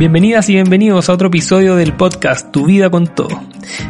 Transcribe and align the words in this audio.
Bienvenidas 0.00 0.48
y 0.48 0.54
bienvenidos 0.54 1.10
a 1.10 1.12
otro 1.12 1.28
episodio 1.28 1.76
del 1.76 1.92
podcast 1.92 2.50
Tu 2.50 2.64
vida 2.64 2.88
con 2.88 3.06
todo. 3.06 3.42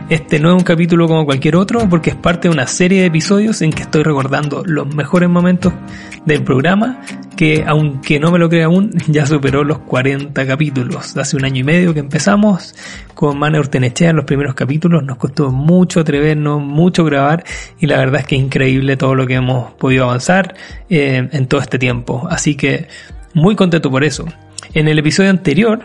Este 0.08 0.40
no 0.40 0.48
es 0.48 0.54
un 0.56 0.64
capítulo 0.64 1.06
como 1.06 1.24
cualquier 1.24 1.54
otro 1.54 1.88
porque 1.88 2.10
es 2.10 2.16
parte 2.16 2.48
de 2.48 2.52
una 2.52 2.66
serie 2.66 3.02
de 3.02 3.06
episodios 3.06 3.62
en 3.62 3.70
que 3.70 3.82
estoy 3.82 4.02
recordando 4.02 4.64
los 4.66 4.92
mejores 4.92 5.28
momentos 5.28 5.72
del 6.26 6.42
programa 6.42 7.00
que 7.36 7.62
aunque 7.64 8.18
no 8.18 8.32
me 8.32 8.40
lo 8.40 8.48
crea 8.48 8.66
aún 8.66 8.90
ya 9.06 9.24
superó 9.24 9.62
los 9.62 9.78
40 9.78 10.48
capítulos. 10.48 11.16
Hace 11.16 11.36
un 11.36 11.44
año 11.44 11.60
y 11.60 11.62
medio 11.62 11.94
que 11.94 12.00
empezamos 12.00 12.74
con 13.14 13.38
Mane 13.38 13.60
Urtenechea 13.60 14.10
en 14.10 14.16
los 14.16 14.24
primeros 14.24 14.56
capítulos. 14.56 15.04
Nos 15.04 15.16
costó 15.16 15.52
mucho 15.52 16.00
atrevernos, 16.00 16.60
mucho 16.60 17.04
grabar 17.04 17.44
y 17.78 17.86
la 17.86 17.98
verdad 17.98 18.22
es 18.22 18.26
que 18.26 18.34
es 18.34 18.42
increíble 18.42 18.96
todo 18.96 19.14
lo 19.14 19.28
que 19.28 19.34
hemos 19.34 19.74
podido 19.74 20.06
avanzar 20.06 20.56
eh, 20.88 21.28
en 21.30 21.46
todo 21.46 21.60
este 21.60 21.78
tiempo. 21.78 22.26
Así 22.28 22.56
que 22.56 22.88
muy 23.32 23.54
contento 23.54 23.92
por 23.92 24.02
eso. 24.02 24.26
En 24.74 24.88
el 24.88 24.98
episodio 24.98 25.30
anterior 25.30 25.80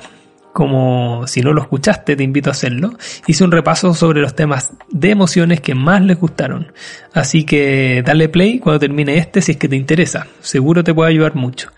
como 0.55 1.27
si 1.27 1.41
no 1.41 1.51
lo 1.51 1.61
escuchaste, 1.61 2.15
te 2.15 2.23
invito 2.23 2.49
a 2.49 2.53
hacerlo. 2.53 2.91
Hice 3.27 3.43
un 3.43 3.51
repaso 3.51 3.93
sobre 3.93 4.21
los 4.21 4.37
temas 4.37 4.71
de 4.89 5.09
emociones 5.09 5.59
que 5.59 5.75
más 5.75 6.01
les 6.01 6.17
gustaron. 6.17 6.71
Así 7.13 7.43
que 7.43 8.01
dale 8.05 8.29
play 8.29 8.59
cuando 8.59 8.79
termine 8.79 9.17
este 9.17 9.41
si 9.41 9.51
es 9.51 9.57
que 9.57 9.67
te 9.67 9.75
interesa. 9.75 10.27
Seguro 10.39 10.81
te 10.81 10.93
puede 10.93 11.09
ayudar 11.09 11.35
mucho. 11.35 11.71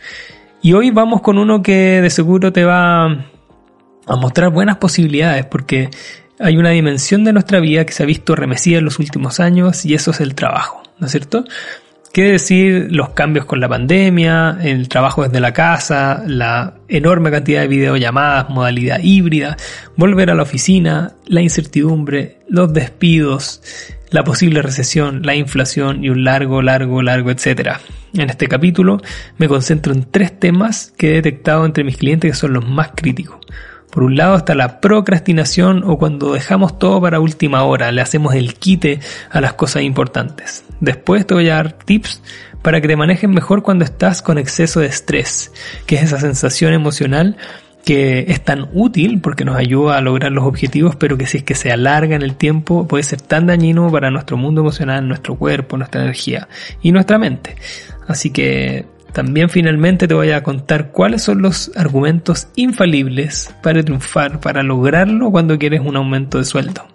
Y 0.61 0.73
hoy 0.73 0.91
vamos 0.91 1.23
con 1.23 1.39
uno 1.39 1.63
que 1.63 2.03
de 2.03 2.11
seguro 2.11 2.53
te 2.53 2.65
va 2.65 3.05
a 3.05 4.15
mostrar 4.15 4.51
buenas 4.51 4.77
posibilidades 4.77 5.43
porque 5.47 5.89
hay 6.37 6.57
una 6.57 6.69
dimensión 6.69 7.23
de 7.23 7.33
nuestra 7.33 7.59
vida 7.59 7.83
que 7.83 7.93
se 7.93 8.03
ha 8.03 8.05
visto 8.05 8.35
remecida 8.35 8.77
en 8.77 8.85
los 8.85 8.99
últimos 8.99 9.39
años 9.39 9.87
y 9.87 9.95
eso 9.95 10.11
es 10.11 10.21
el 10.21 10.35
trabajo, 10.35 10.83
¿no 10.99 11.07
es 11.07 11.13
cierto? 11.13 11.45
¿Qué 12.17 12.31
decir 12.31 12.87
los 12.89 13.09
cambios 13.09 13.45
con 13.45 13.59
la 13.59 13.69
pandemia, 13.69 14.57
el 14.63 14.89
trabajo 14.89 15.21
desde 15.21 15.39
la 15.39 15.53
casa, 15.53 16.23
la 16.25 16.73
enorme 16.87 17.29
cantidad 17.29 17.61
de 17.61 17.67
videollamadas, 17.67 18.49
modalidad 18.49 19.01
híbrida, 19.03 19.55
volver 19.97 20.31
a 20.31 20.33
la 20.33 20.41
oficina, 20.41 21.13
la 21.27 21.43
incertidumbre, 21.43 22.39
los 22.49 22.73
despidos, 22.73 23.61
la 24.09 24.23
posible 24.23 24.63
recesión, 24.63 25.21
la 25.27 25.35
inflación 25.35 26.03
y 26.03 26.09
un 26.09 26.23
largo, 26.23 26.63
largo, 26.63 27.03
largo, 27.03 27.29
etcétera? 27.29 27.81
En 28.15 28.31
este 28.31 28.47
capítulo 28.47 28.99
me 29.37 29.47
concentro 29.47 29.93
en 29.93 30.09
tres 30.09 30.39
temas 30.39 30.91
que 30.97 31.11
he 31.11 31.13
detectado 31.21 31.67
entre 31.67 31.83
mis 31.83 31.97
clientes 31.97 32.31
que 32.31 32.35
son 32.35 32.53
los 32.53 32.67
más 32.67 32.93
críticos. 32.95 33.37
Por 33.97 34.03
un 34.03 34.15
lado 34.15 34.37
está 34.37 34.53
la 34.53 34.79
procrastinación 34.79 35.81
o 35.83 35.97
cuando 35.97 36.33
dejamos 36.33 36.77
todo 36.77 37.01
para 37.01 37.19
última 37.19 37.63
hora, 37.63 37.91
le 37.91 37.99
hacemos 37.99 38.35
el 38.35 38.53
quite 38.53 38.99
a 39.31 39.41
las 39.41 39.55
cosas 39.55 39.81
importantes. 39.81 40.63
Después 40.79 41.25
te 41.25 41.33
voy 41.33 41.49
a 41.49 41.55
dar 41.55 41.71
tips 41.73 42.21
para 42.61 42.79
que 42.79 42.87
te 42.87 42.95
manejes 42.95 43.27
mejor 43.27 43.63
cuando 43.63 43.85
estás 43.85 44.21
con 44.21 44.37
exceso 44.37 44.81
de 44.81 44.85
estrés, 44.85 45.51
que 45.87 45.95
es 45.95 46.03
esa 46.03 46.19
sensación 46.19 46.73
emocional 46.73 47.37
que 47.83 48.25
es 48.27 48.43
tan 48.43 48.69
útil 48.71 49.19
porque 49.19 49.45
nos 49.45 49.55
ayuda 49.55 49.97
a 49.97 50.01
lograr 50.01 50.31
los 50.31 50.45
objetivos, 50.45 50.95
pero 50.95 51.17
que 51.17 51.25
si 51.25 51.37
es 51.39 51.43
que 51.43 51.55
se 51.55 51.71
alarga 51.71 52.15
en 52.15 52.21
el 52.21 52.35
tiempo 52.35 52.87
puede 52.87 53.03
ser 53.03 53.19
tan 53.21 53.47
dañino 53.47 53.91
para 53.91 54.11
nuestro 54.11 54.37
mundo 54.37 54.61
emocional, 54.61 55.07
nuestro 55.07 55.33
cuerpo, 55.37 55.75
nuestra 55.75 56.03
energía 56.03 56.47
y 56.83 56.91
nuestra 56.91 57.17
mente. 57.17 57.55
Así 58.07 58.29
que 58.29 58.85
también 59.13 59.49
finalmente 59.49 60.07
te 60.07 60.13
voy 60.13 60.31
a 60.31 60.43
contar 60.43 60.91
cuáles 60.91 61.23
son 61.23 61.41
los 61.41 61.71
argumentos 61.75 62.47
infalibles 62.55 63.53
para 63.63 63.83
triunfar, 63.83 64.39
para 64.39 64.63
lograrlo 64.63 65.31
cuando 65.31 65.57
quieres 65.57 65.81
un 65.81 65.95
aumento 65.95 66.37
de 66.37 66.45
sueldo 66.45 66.85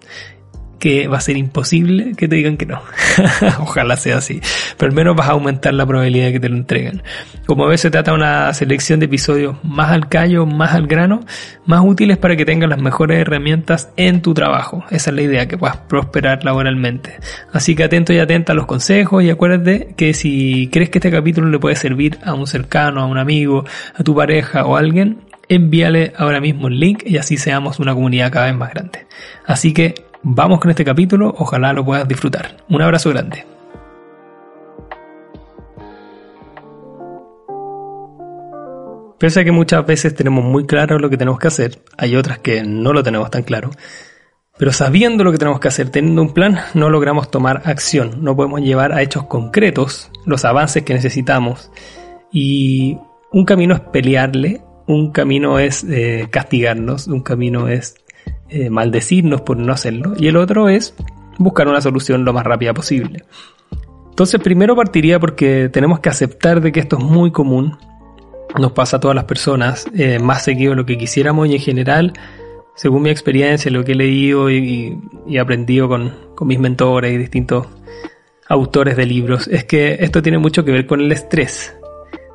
que 0.83 1.07
va 1.07 1.19
a 1.19 1.21
ser 1.21 1.37
imposible 1.37 2.15
que 2.17 2.27
te 2.27 2.35
digan 2.35 2.57
que 2.57 2.67
no. 2.67 2.83
Ojalá 3.61 3.97
sea 3.97 4.19
así. 4.19 4.41
Pero 4.83 4.91
al 4.91 4.97
menos 4.97 5.15
vas 5.15 5.29
a 5.29 5.33
aumentar 5.35 5.73
la 5.75 5.87
probabilidad 5.87 6.27
de 6.27 6.33
que 6.33 6.41
te 6.41 6.49
lo 6.49 6.57
entreguen. 6.57 7.05
Como 7.47 7.69
ves, 7.69 7.83
se 7.83 7.91
trata 7.93 8.11
de 8.11 8.17
una 8.17 8.53
selección 8.53 8.99
de 8.99 9.07
episodios 9.07 9.55
más 9.63 9.93
al 9.93 10.09
callo, 10.09 10.45
más 10.45 10.75
al 10.75 10.89
grano, 10.89 11.21
más 11.67 11.83
útiles 11.85 12.19
para 12.19 12.35
que 12.35 12.45
tengas 12.45 12.69
las 12.69 12.83
mejores 12.83 13.21
herramientas 13.21 13.93
en 13.97 14.23
tu 14.23 14.35
trabajo. 14.35 14.83
Esa 14.91 15.11
es 15.11 15.15
la 15.15 15.23
idea, 15.23 15.47
que 15.47 15.57
puedas 15.57 15.77
prosperar 15.77 16.45
laboralmente. 16.45 17.15
Así 17.53 17.77
que 17.77 17.85
atento 17.85 18.13
y 18.13 18.19
atenta 18.19 18.55
a 18.55 18.57
los 18.57 18.67
consejos 18.67 19.23
y 19.23 19.31
acuérdate 19.31 19.95
que 19.97 20.15
si 20.15 20.69
crees 20.73 20.91
que 20.91 20.99
este 20.99 21.13
capítulo 21.13 21.49
le 21.49 21.61
puede 21.61 21.77
servir 21.77 22.19
a 22.25 22.35
un 22.35 22.49
cercano, 22.49 23.03
a 23.03 23.07
un 23.07 23.19
amigo, 23.19 23.65
a 23.95 24.03
tu 24.03 24.17
pareja 24.17 24.67
o 24.67 24.75
a 24.75 24.81
alguien, 24.81 25.21
envíale 25.49 26.13
ahora 26.17 26.41
mismo 26.41 26.67
el 26.67 26.81
link 26.81 27.05
y 27.07 27.19
así 27.19 27.37
seamos 27.37 27.79
una 27.79 27.95
comunidad 27.95 28.33
cada 28.33 28.47
vez 28.47 28.57
más 28.57 28.71
grande. 28.71 29.07
Así 29.47 29.73
que 29.73 29.95
Vamos 30.25 30.61
con 30.61 30.71
este 30.71 30.85
capítulo, 30.85 31.35
ojalá 31.37 31.73
lo 31.73 31.85
puedas 31.85 32.07
disfrutar. 32.07 32.57
Un 32.69 32.81
abrazo 32.81 33.11
grande. 33.11 33.45
Pese 39.23 39.39
a 39.39 39.45
que 39.45 39.53
muchas 39.53 39.87
veces 39.87 40.17
tenemos 40.17 40.45
muy 40.45 40.67
claro 40.67 40.99
lo 40.99 41.09
que 41.09 41.17
tenemos 41.17 41.39
que 41.39 41.47
hacer, 41.47 41.79
hay 41.97 42.17
otras 42.17 42.41
que 42.41 42.65
no 42.65 42.93
lo 42.93 43.05
tenemos 43.05 43.31
tan 43.31 43.45
claro. 43.45 43.71
Pero 44.59 44.73
sabiendo 44.73 45.23
lo 45.23 45.31
que 45.31 45.39
tenemos 45.39 45.61
que 45.61 45.69
hacer, 45.69 45.91
teniendo 45.91 46.23
un 46.23 46.35
plan, 46.35 46.59
no 46.75 46.91
logramos 46.91 47.31
tomar 47.31 47.63
acción, 47.67 48.25
no 48.25 48.35
podemos 48.35 48.63
llevar 48.63 48.93
a 48.93 49.01
hechos 49.01 49.27
concretos 49.27 50.11
los 50.27 50.45
avances 50.45 50.83
que 50.83 50.93
necesitamos. 50.93 51.71
Y 52.33 52.99
un 53.31 53.45
camino 53.45 53.77
es 53.77 53.81
pelearle, 53.81 54.61
un 54.89 55.13
camino 55.13 55.61
es 55.61 55.85
eh, 55.85 56.27
castigarnos, 56.29 57.07
un 57.07 57.23
camino 57.23 57.69
es 57.69 57.95
eh, 58.49 58.71
maldecirnos 58.71 59.43
por 59.43 59.57
no 59.57 59.73
hacerlo, 59.73 60.15
y 60.19 60.27
el 60.27 60.37
otro 60.37 60.69
es 60.69 60.97
buscar 61.39 61.69
una 61.69 61.81
solución 61.81 62.25
lo 62.25 62.33
más 62.33 62.43
rápida 62.43 62.75
posible. 62.75 63.23
Entonces 64.11 64.41
primero 64.41 64.75
partiría 64.75 65.21
porque 65.21 65.69
tenemos 65.69 66.01
que 66.01 66.09
aceptar 66.09 66.61
de 66.61 66.73
que 66.73 66.81
esto 66.81 66.99
es 66.99 67.05
muy 67.05 67.31
común, 67.31 67.79
nos 68.59 68.73
pasa 68.73 68.99
a 68.99 69.01
todas 69.01 69.15
las 69.15 69.25
personas, 69.25 69.87
eh, 69.95 70.19
más 70.19 70.45
seguido 70.45 70.75
lo 70.75 70.85
que 70.85 70.99
quisiéramos 70.99 71.49
y 71.49 71.55
en 71.55 71.61
general, 71.61 72.13
según 72.75 73.03
mi 73.03 73.11
experiencia, 73.11 73.71
lo 73.71 73.85
que 73.85 73.93
he 73.93 73.97
leído 73.97 74.51
y, 74.51 74.99
aprendido 75.41 75.89
con, 75.89 76.13
con 76.35 76.49
mis 76.49 76.59
mentores 76.59 77.13
y 77.13 77.19
distintos 77.19 77.67
autores 78.49 78.97
de 78.97 79.07
libros, 79.07 79.49
es 79.49 79.65
que 79.65 79.99
esto 80.01 80.23
tiene 80.23 80.39
mucho 80.39 80.65
que 80.65 80.73
ver 80.73 80.87
con 80.87 81.01
el 81.01 81.11
estrés, 81.13 81.75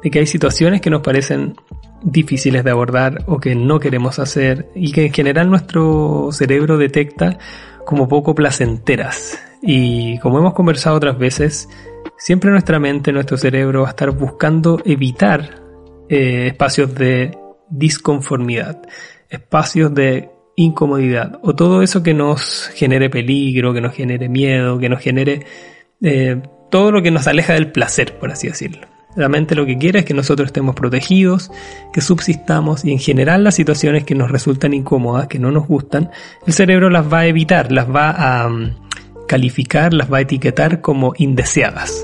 de 0.03 0.09
que 0.09 0.19
hay 0.19 0.28
situaciones 0.28 0.81
que 0.81 0.89
nos 0.89 1.01
parecen 1.01 1.55
difíciles 2.01 2.63
de 2.63 2.72
abordar 2.72 3.23
o 3.28 3.39
que 3.39 3.55
no 3.55 3.79
queremos 3.79 4.19
hacer 4.19 4.69
y 4.75 4.91
que 4.91 5.07
en 5.07 5.13
general 5.13 5.49
nuestro 5.49 6.29
cerebro 6.31 6.78
detecta 6.78 7.38
como 7.85 8.07
poco 8.07 8.35
placenteras. 8.35 9.39
Y 9.61 10.19
como 10.19 10.38
hemos 10.39 10.53
conversado 10.53 10.97
otras 10.97 11.17
veces, 11.17 11.69
siempre 12.17 12.51
nuestra 12.51 12.79
mente, 12.79 13.11
nuestro 13.11 13.38
cerebro 13.38 13.81
va 13.81 13.88
a 13.88 13.91
estar 13.91 14.11
buscando 14.11 14.79
evitar 14.85 15.66
eh, 16.09 16.47
espacios 16.47 16.94
de 16.95 17.38
disconformidad, 17.69 18.81
espacios 19.29 19.94
de 19.94 20.29
incomodidad 20.56 21.40
o 21.44 21.56
todo 21.56 21.81
eso 21.84 22.01
que 22.01 22.13
nos 22.13 22.69
genere 22.73 23.09
peligro, 23.09 23.73
que 23.73 23.81
nos 23.81 23.94
genere 23.94 24.28
miedo, 24.28 24.79
que 24.79 24.90
nos 24.90 25.00
genere 25.00 25.46
eh, 26.01 26.41
todo 26.72 26.91
lo 26.91 27.01
que 27.01 27.12
nos 27.12 27.28
aleja 27.28 27.53
del 27.53 27.72
placer, 27.72 28.17
por 28.17 28.31
así 28.31 28.47
decirlo. 28.47 28.88
La 29.16 29.29
mente 29.29 29.56
lo 29.56 29.66
que 29.66 29.78
quiere 29.78 30.00
es 30.00 30.06
que 30.06 30.13
nosotros 30.13 30.47
estemos 30.47 30.75
protegidos, 30.75 31.50
que 31.91 32.01
subsistamos 32.01 32.85
y 32.85 32.91
en 32.91 33.00
general 33.00 33.44
las 33.44 33.56
situaciones 33.56 34.03
que 34.03 34.13
nos 34.13 34.29
resultan 34.29 34.73
incómodas, 34.73 35.28
que 35.28 35.40
no 35.40 35.51
nos 35.51 35.67
gustan, 35.67 36.12
el 36.46 36.53
cerebro 36.53 36.90
las 36.90 37.12
va 37.12 37.19
a 37.19 37.25
evitar, 37.25 37.72
las 37.72 37.90
va 37.90 38.12
a 38.12 38.47
mm, 38.50 38.75
calificar, 39.28 39.94
las 39.94 40.12
va 40.12 40.17
a 40.17 40.22
etiquetar 40.22 40.81
como 40.81 41.13
indeseadas. 41.17 42.03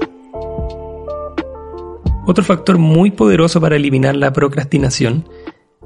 Otro 2.26 2.44
factor 2.44 2.78
muy 2.78 3.12
poderoso 3.12 3.60
para 3.60 3.76
eliminar 3.76 4.16
la 4.16 4.32
procrastinación 4.32 5.28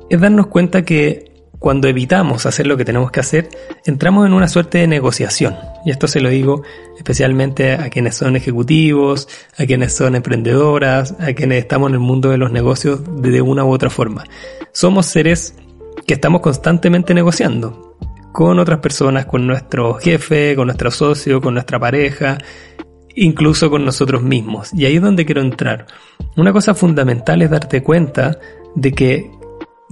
es 0.09 0.21
darnos 0.21 0.47
cuenta 0.47 0.83
que 0.83 1.33
cuando 1.57 1.87
evitamos 1.87 2.45
hacer 2.45 2.67
lo 2.67 2.77
que 2.77 2.85
tenemos 2.85 3.09
que 3.09 3.19
hacer, 3.19 3.49
entramos 3.85 4.27
en 4.27 4.33
una 4.33 4.47
suerte 4.47 4.77
de 4.77 4.87
negociación. 4.87 5.55
Y 5.83 5.89
esto 5.89 6.07
se 6.07 6.19
lo 6.19 6.29
digo 6.29 6.61
especialmente 6.95 7.73
a 7.73 7.89
quienes 7.89 8.15
son 8.15 8.35
ejecutivos, 8.35 9.27
a 9.57 9.65
quienes 9.65 9.93
son 9.93 10.15
emprendedoras, 10.15 11.15
a 11.19 11.33
quienes 11.33 11.57
estamos 11.59 11.89
en 11.89 11.95
el 11.95 12.01
mundo 12.01 12.29
de 12.29 12.37
los 12.37 12.51
negocios 12.51 13.01
de 13.21 13.41
una 13.41 13.65
u 13.65 13.71
otra 13.71 13.89
forma. 13.89 14.23
Somos 14.71 15.07
seres 15.07 15.55
que 16.05 16.13
estamos 16.13 16.41
constantemente 16.41 17.15
negociando 17.15 17.97
con 18.31 18.59
otras 18.59 18.77
personas, 18.79 19.25
con 19.25 19.47
nuestro 19.47 19.95
jefe, 19.95 20.55
con 20.55 20.67
nuestro 20.67 20.91
socio, 20.91 21.41
con 21.41 21.55
nuestra 21.55 21.79
pareja, 21.79 22.37
incluso 23.17 23.69
con 23.69 23.83
nosotros 23.83 24.21
mismos. 24.21 24.71
Y 24.73 24.85
ahí 24.85 24.95
es 24.95 25.01
donde 25.01 25.25
quiero 25.25 25.41
entrar. 25.41 25.87
Una 26.35 26.53
cosa 26.53 26.75
fundamental 26.75 27.41
es 27.41 27.49
darte 27.49 27.81
cuenta 27.81 28.39
de 28.75 28.91
que 28.93 29.31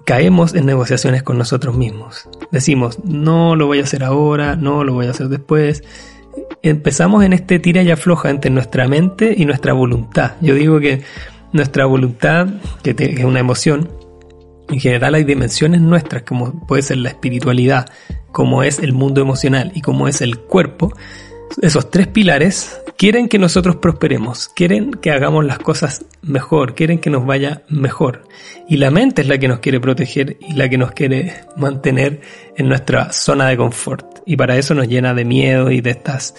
caemos 0.05 0.53
en 0.53 0.67
negociaciones 0.67 1.23
con 1.23 1.37
nosotros 1.37 1.75
mismos. 1.75 2.29
Decimos, 2.51 2.99
no 3.03 3.55
lo 3.55 3.65
voy 3.65 3.79
a 3.79 3.83
hacer 3.83 4.03
ahora, 4.03 4.55
no 4.55 4.83
lo 4.83 4.93
voy 4.93 5.07
a 5.07 5.09
hacer 5.09 5.27
después. 5.27 5.83
Empezamos 6.61 7.23
en 7.23 7.33
este 7.33 7.57
tira 7.57 7.81
y 7.81 7.89
afloja 7.89 8.29
entre 8.29 8.51
nuestra 8.51 8.87
mente 8.87 9.33
y 9.35 9.45
nuestra 9.45 9.73
voluntad. 9.73 10.33
Yo 10.41 10.53
digo 10.53 10.79
que 10.79 11.01
nuestra 11.51 11.85
voluntad, 11.85 12.47
que 12.83 12.95
es 12.97 13.25
una 13.25 13.39
emoción, 13.39 13.89
en 14.69 14.79
general 14.79 15.15
hay 15.15 15.23
dimensiones 15.23 15.81
nuestras, 15.81 16.23
como 16.23 16.65
puede 16.67 16.83
ser 16.83 16.97
la 16.97 17.09
espiritualidad, 17.09 17.87
como 18.31 18.61
es 18.61 18.79
el 18.79 18.93
mundo 18.93 19.21
emocional 19.21 19.71
y 19.73 19.81
como 19.81 20.07
es 20.07 20.21
el 20.21 20.39
cuerpo, 20.39 20.93
esos 21.61 21.89
tres 21.89 22.07
pilares 22.07 22.81
quieren 22.97 23.27
que 23.27 23.39
nosotros 23.39 23.77
prosperemos, 23.77 24.49
quieren 24.49 24.91
que 24.91 25.11
hagamos 25.11 25.45
las 25.45 25.59
cosas 25.59 26.05
mejor, 26.21 26.75
quieren 26.75 26.99
que 26.99 27.09
nos 27.09 27.25
vaya 27.25 27.63
mejor. 27.69 28.23
Y 28.67 28.77
la 28.77 28.91
mente 28.91 29.21
es 29.21 29.27
la 29.27 29.37
que 29.37 29.47
nos 29.47 29.59
quiere 29.59 29.79
proteger 29.79 30.37
y 30.39 30.53
la 30.53 30.69
que 30.69 30.77
nos 30.77 30.91
quiere 30.91 31.33
mantener 31.57 32.21
en 32.57 32.67
nuestra 32.67 33.11
zona 33.11 33.47
de 33.47 33.57
confort. 33.57 34.19
Y 34.25 34.37
para 34.37 34.57
eso 34.57 34.73
nos 34.73 34.87
llena 34.87 35.13
de 35.13 35.25
miedo 35.25 35.71
y 35.71 35.81
de 35.81 35.91
estas 35.91 36.33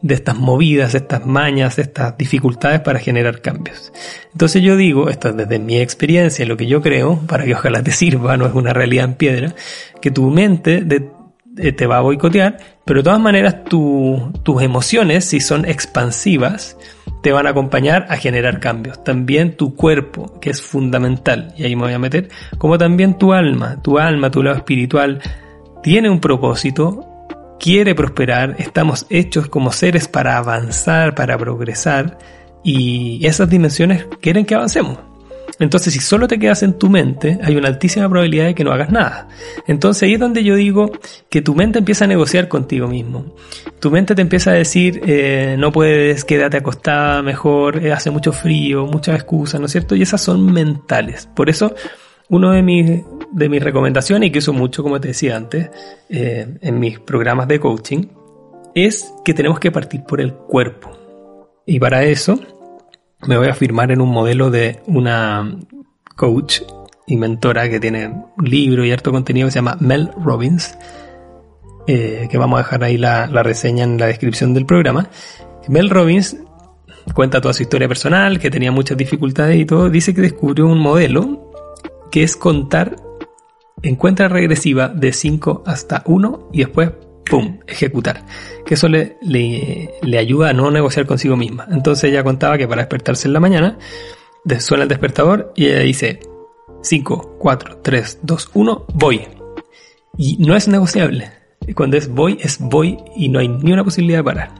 de 0.00 0.14
estas 0.14 0.36
movidas, 0.36 0.92
de 0.92 0.98
estas 0.98 1.26
mañas, 1.26 1.76
de 1.76 1.82
estas 1.82 2.16
dificultades 2.16 2.80
para 2.80 3.00
generar 3.00 3.40
cambios. 3.40 3.92
Entonces 4.32 4.62
yo 4.62 4.76
digo, 4.76 5.08
esto 5.08 5.30
es 5.30 5.36
desde 5.36 5.58
mi 5.58 5.80
experiencia, 5.80 6.46
lo 6.46 6.56
que 6.56 6.66
yo 6.66 6.80
creo, 6.80 7.18
para 7.26 7.44
que 7.44 7.54
ojalá 7.54 7.82
te 7.82 7.90
sirva, 7.90 8.36
no 8.36 8.46
es 8.46 8.54
una 8.54 8.72
realidad 8.72 9.06
en 9.06 9.14
piedra, 9.14 9.54
que 10.00 10.10
tu 10.10 10.30
mente 10.30 10.82
te 11.76 11.86
va 11.86 11.98
a 11.98 12.00
boicotear, 12.00 12.56
pero 12.84 13.00
de 13.00 13.04
todas 13.04 13.20
maneras 13.20 13.64
tus 13.64 14.62
emociones, 14.62 15.24
si 15.24 15.40
son 15.40 15.64
expansivas, 15.64 16.76
te 17.22 17.32
van 17.32 17.46
a 17.46 17.50
acompañar 17.50 18.06
a 18.08 18.16
generar 18.16 18.60
cambios. 18.60 19.02
También 19.04 19.56
tu 19.56 19.74
cuerpo, 19.74 20.38
que 20.40 20.50
es 20.50 20.62
fundamental, 20.62 21.52
y 21.56 21.64
ahí 21.64 21.76
me 21.76 21.82
voy 21.82 21.92
a 21.92 21.98
meter, 21.98 22.28
como 22.58 22.78
también 22.78 23.18
tu 23.18 23.32
alma, 23.32 23.82
tu 23.82 23.98
alma, 23.98 24.30
tu 24.30 24.42
lado 24.42 24.56
espiritual, 24.56 25.20
tiene 25.82 26.10
un 26.10 26.20
propósito, 26.20 27.06
quiere 27.58 27.94
prosperar, 27.94 28.56
estamos 28.58 29.06
hechos 29.10 29.48
como 29.48 29.72
seres 29.72 30.08
para 30.08 30.38
avanzar, 30.38 31.14
para 31.14 31.36
progresar, 31.36 32.18
y 32.62 33.24
esas 33.26 33.48
dimensiones 33.48 34.06
quieren 34.20 34.44
que 34.44 34.54
avancemos. 34.54 35.07
Entonces, 35.60 35.92
si 35.92 36.00
solo 36.00 36.28
te 36.28 36.38
quedas 36.38 36.62
en 36.62 36.74
tu 36.74 36.88
mente, 36.88 37.38
hay 37.42 37.56
una 37.56 37.68
altísima 37.68 38.08
probabilidad 38.08 38.46
de 38.46 38.54
que 38.54 38.64
no 38.64 38.72
hagas 38.72 38.90
nada. 38.90 39.28
Entonces, 39.66 40.04
ahí 40.04 40.14
es 40.14 40.20
donde 40.20 40.44
yo 40.44 40.54
digo 40.54 40.92
que 41.28 41.42
tu 41.42 41.54
mente 41.54 41.80
empieza 41.80 42.04
a 42.04 42.08
negociar 42.08 42.48
contigo 42.48 42.86
mismo. 42.86 43.34
Tu 43.80 43.90
mente 43.90 44.14
te 44.14 44.22
empieza 44.22 44.52
a 44.52 44.54
decir, 44.54 45.00
eh, 45.06 45.56
no 45.58 45.72
puedes, 45.72 46.24
quédate 46.24 46.58
acostada 46.58 47.22
mejor, 47.22 47.84
eh, 47.84 47.92
hace 47.92 48.10
mucho 48.10 48.32
frío, 48.32 48.86
muchas 48.86 49.16
excusas, 49.16 49.60
¿no 49.60 49.66
es 49.66 49.72
cierto? 49.72 49.96
Y 49.96 50.02
esas 50.02 50.20
son 50.20 50.52
mentales. 50.52 51.28
Por 51.34 51.50
eso, 51.50 51.74
uno 52.28 52.52
de 52.52 52.62
mis, 52.62 53.02
de 53.32 53.48
mis 53.48 53.62
recomendaciones, 53.62 54.28
y 54.28 54.32
que 54.32 54.38
uso 54.38 54.52
mucho, 54.52 54.82
como 54.82 55.00
te 55.00 55.08
decía 55.08 55.36
antes, 55.36 55.70
eh, 56.08 56.46
en 56.60 56.78
mis 56.78 57.00
programas 57.00 57.48
de 57.48 57.58
coaching, 57.58 58.06
es 58.74 59.12
que 59.24 59.34
tenemos 59.34 59.58
que 59.58 59.72
partir 59.72 60.04
por 60.04 60.20
el 60.20 60.34
cuerpo. 60.34 60.90
Y 61.66 61.80
para 61.80 62.04
eso, 62.04 62.40
me 63.26 63.36
voy 63.36 63.48
a 63.48 63.54
firmar 63.54 63.90
en 63.90 64.00
un 64.00 64.10
modelo 64.10 64.50
de 64.50 64.80
una 64.86 65.56
coach 66.16 66.62
y 67.06 67.16
mentora 67.16 67.68
que 67.68 67.80
tiene 67.80 68.24
libro 68.42 68.84
y 68.84 68.92
harto 68.92 69.12
contenido 69.12 69.48
que 69.48 69.52
se 69.52 69.58
llama 69.58 69.76
Mel 69.80 70.10
Robbins, 70.22 70.76
eh, 71.86 72.28
que 72.30 72.38
vamos 72.38 72.58
a 72.58 72.62
dejar 72.62 72.84
ahí 72.84 72.98
la, 72.98 73.26
la, 73.26 73.42
reseña 73.42 73.84
en 73.84 73.98
la 73.98 74.06
descripción 74.06 74.52
del 74.52 74.66
programa. 74.66 75.08
Mel 75.68 75.90
Robbins 75.90 76.36
cuenta 77.14 77.40
toda 77.40 77.54
su 77.54 77.62
historia 77.62 77.88
personal, 77.88 78.38
que 78.38 78.50
tenía 78.50 78.72
muchas 78.72 78.96
dificultades 78.96 79.58
y 79.58 79.64
todo. 79.64 79.88
Dice 79.88 80.14
que 80.14 80.20
descubrió 80.20 80.66
un 80.66 80.78
modelo 80.78 81.50
que 82.10 82.22
es 82.22 82.36
contar 82.36 82.96
en 83.82 83.96
cuenta 83.96 84.28
regresiva 84.28 84.88
de 84.88 85.12
5 85.12 85.62
hasta 85.66 86.02
1 86.06 86.50
y 86.52 86.58
después 86.58 86.90
¡pum!, 87.28 87.58
ejecutar. 87.66 88.24
Que 88.64 88.74
eso 88.74 88.88
le, 88.88 89.18
le, 89.22 90.18
ayuda 90.18 90.50
a 90.50 90.52
no 90.52 90.70
negociar 90.70 91.06
consigo 91.06 91.36
misma. 91.36 91.66
Entonces 91.70 92.10
ella 92.10 92.24
contaba 92.24 92.58
que 92.58 92.68
para 92.68 92.82
despertarse 92.82 93.28
en 93.28 93.34
la 93.34 93.40
mañana, 93.40 93.78
suena 94.58 94.84
el 94.84 94.88
despertador 94.88 95.52
y 95.54 95.66
ella 95.66 95.80
dice 95.80 96.20
5, 96.82 97.36
4, 97.38 97.78
3, 97.82 98.18
2, 98.22 98.50
1, 98.54 98.86
voy. 98.94 99.28
Y 100.16 100.36
no 100.38 100.56
es 100.56 100.68
negociable. 100.68 101.30
Cuando 101.74 101.96
es 101.96 102.08
voy, 102.08 102.38
es 102.40 102.58
voy 102.58 102.98
y 103.16 103.28
no 103.28 103.40
hay 103.40 103.48
ni 103.48 103.72
una 103.72 103.84
posibilidad 103.84 104.18
de 104.18 104.24
parar. 104.24 104.54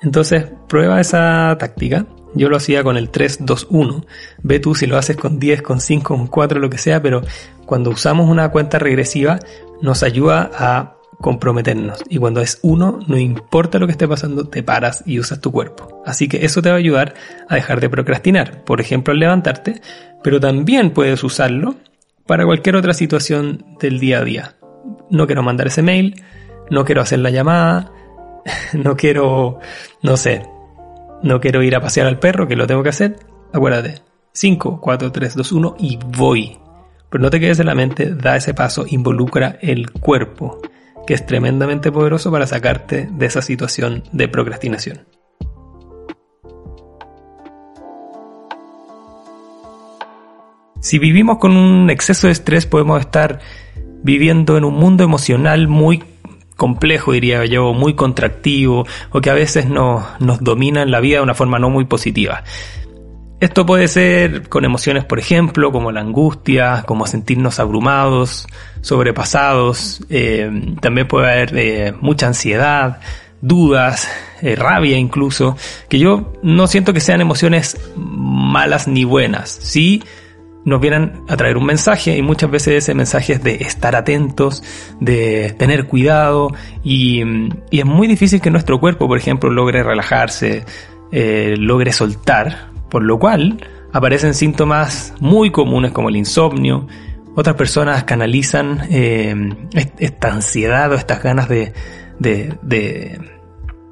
Entonces 0.00 0.46
prueba 0.68 1.00
esa 1.00 1.56
táctica. 1.58 2.06
Yo 2.34 2.48
lo 2.48 2.56
hacía 2.56 2.84
con 2.84 2.96
el 2.96 3.10
3, 3.10 3.38
2, 3.40 3.66
1. 3.70 4.04
Ve 4.42 4.60
tú 4.60 4.74
si 4.74 4.86
lo 4.86 4.96
haces 4.96 5.16
con 5.16 5.38
10, 5.38 5.62
con 5.62 5.80
5, 5.80 6.16
con 6.16 6.26
4, 6.26 6.60
lo 6.60 6.70
que 6.70 6.78
sea, 6.78 7.02
pero 7.02 7.22
cuando 7.66 7.90
usamos 7.90 8.28
una 8.28 8.50
cuenta 8.50 8.78
regresiva 8.78 9.38
nos 9.80 10.02
ayuda 10.02 10.50
a 10.54 10.97
comprometernos. 11.20 12.02
Y 12.08 12.18
cuando 12.18 12.40
es 12.40 12.58
uno, 12.62 13.00
no 13.06 13.16
importa 13.16 13.78
lo 13.78 13.86
que 13.86 13.92
esté 13.92 14.06
pasando, 14.06 14.48
te 14.48 14.62
paras 14.62 15.02
y 15.06 15.18
usas 15.18 15.40
tu 15.40 15.52
cuerpo. 15.52 16.02
Así 16.06 16.28
que 16.28 16.44
eso 16.44 16.62
te 16.62 16.70
va 16.70 16.76
a 16.76 16.78
ayudar 16.78 17.14
a 17.48 17.56
dejar 17.56 17.80
de 17.80 17.90
procrastinar. 17.90 18.64
Por 18.64 18.80
ejemplo, 18.80 19.12
al 19.12 19.20
levantarte, 19.20 19.80
pero 20.22 20.40
también 20.40 20.92
puedes 20.92 21.22
usarlo 21.24 21.74
para 22.26 22.44
cualquier 22.44 22.76
otra 22.76 22.94
situación 22.94 23.64
del 23.80 23.98
día 23.98 24.18
a 24.18 24.24
día. 24.24 24.54
No 25.10 25.26
quiero 25.26 25.42
mandar 25.42 25.66
ese 25.66 25.82
mail, 25.82 26.22
no 26.70 26.84
quiero 26.84 27.02
hacer 27.02 27.18
la 27.18 27.30
llamada, 27.30 27.92
no 28.72 28.96
quiero, 28.96 29.58
no 30.02 30.16
sé, 30.16 30.46
no 31.22 31.40
quiero 31.40 31.62
ir 31.62 31.74
a 31.74 31.80
pasear 31.80 32.06
al 32.06 32.18
perro, 32.18 32.46
que 32.46 32.56
lo 32.56 32.66
tengo 32.66 32.82
que 32.82 32.90
hacer. 32.90 33.16
Acuérdate, 33.52 34.02
5, 34.32 34.80
4, 34.80 35.10
3, 35.10 35.34
2, 35.34 35.52
1 35.52 35.76
y 35.80 35.98
voy. 36.16 36.58
Pero 37.10 37.22
no 37.22 37.30
te 37.30 37.40
quedes 37.40 37.58
en 37.58 37.66
la 37.66 37.74
mente, 37.74 38.14
da 38.14 38.36
ese 38.36 38.52
paso, 38.52 38.84
involucra 38.86 39.58
el 39.62 39.90
cuerpo 39.90 40.60
que 41.08 41.14
es 41.14 41.24
tremendamente 41.24 41.90
poderoso 41.90 42.30
para 42.30 42.46
sacarte 42.46 43.08
de 43.10 43.24
esa 43.24 43.40
situación 43.40 44.04
de 44.12 44.28
procrastinación. 44.28 45.06
Si 50.82 50.98
vivimos 50.98 51.38
con 51.38 51.56
un 51.56 51.88
exceso 51.88 52.26
de 52.26 52.34
estrés 52.34 52.66
podemos 52.66 53.00
estar 53.00 53.40
viviendo 54.02 54.58
en 54.58 54.64
un 54.64 54.74
mundo 54.74 55.02
emocional 55.02 55.66
muy 55.66 56.04
complejo, 56.58 57.12
diría 57.12 57.46
yo, 57.46 57.72
muy 57.72 57.94
contractivo, 57.94 58.86
o 59.08 59.22
que 59.22 59.30
a 59.30 59.34
veces 59.34 59.66
nos, 59.66 60.04
domina 60.40 60.82
en 60.82 60.90
la 60.90 61.00
vida 61.00 61.16
de 61.16 61.22
una 61.22 61.34
forma 61.34 61.58
no 61.58 61.70
muy 61.70 61.86
positiva. 61.86 62.44
Esto 63.40 63.64
puede 63.64 63.86
ser 63.86 64.48
con 64.48 64.64
emociones, 64.64 65.04
por 65.04 65.20
ejemplo, 65.20 65.70
como 65.70 65.92
la 65.92 66.00
angustia, 66.00 66.82
como 66.86 67.06
sentirnos 67.06 67.60
abrumados, 67.60 68.48
sobrepasados. 68.80 70.00
Eh, 70.10 70.74
también 70.80 71.06
puede 71.06 71.30
haber 71.30 71.56
eh, 71.56 71.94
mucha 72.00 72.26
ansiedad, 72.26 73.00
dudas, 73.40 74.10
eh, 74.42 74.56
rabia 74.56 74.98
incluso, 74.98 75.56
que 75.88 76.00
yo 76.00 76.32
no 76.42 76.66
siento 76.66 76.92
que 76.92 76.98
sean 76.98 77.20
emociones 77.20 77.80
malas 77.96 78.88
ni 78.88 79.04
buenas. 79.04 79.50
Sí 79.50 80.02
nos 80.64 80.80
vienen 80.80 81.22
a 81.28 81.36
traer 81.36 81.56
un 81.56 81.64
mensaje 81.64 82.16
y 82.16 82.22
muchas 82.22 82.50
veces 82.50 82.74
ese 82.74 82.92
mensaje 82.92 83.34
es 83.34 83.42
de 83.42 83.54
estar 83.54 83.94
atentos, 83.94 84.64
de 85.00 85.54
tener 85.56 85.86
cuidado 85.86 86.52
y, 86.82 87.22
y 87.70 87.78
es 87.78 87.86
muy 87.86 88.08
difícil 88.08 88.40
que 88.40 88.50
nuestro 88.50 88.80
cuerpo, 88.80 89.06
por 89.06 89.16
ejemplo, 89.16 89.48
logre 89.48 89.82
relajarse, 89.84 90.64
logre 91.10 91.92
soltar 91.92 92.68
por 92.90 93.02
lo 93.02 93.18
cual 93.18 93.58
aparecen 93.92 94.34
síntomas 94.34 95.14
muy 95.20 95.50
comunes 95.50 95.92
como 95.92 96.08
el 96.08 96.16
insomnio. 96.16 96.86
Otras 97.34 97.56
personas 97.56 98.04
canalizan 98.04 98.86
eh, 98.90 99.34
esta 99.98 100.32
ansiedad 100.32 100.90
o 100.90 100.94
estas 100.94 101.22
ganas 101.22 101.48
de, 101.48 101.72
de, 102.18 102.54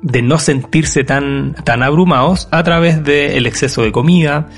de, 0.02 0.22
no 0.22 0.38
sentirse 0.38 1.04
tan, 1.04 1.54
tan 1.64 1.82
abrumados 1.82 2.48
a 2.50 2.62
través 2.64 3.04
del 3.04 3.46
exceso 3.46 3.82
de 3.82 3.92
comida, 3.92 4.48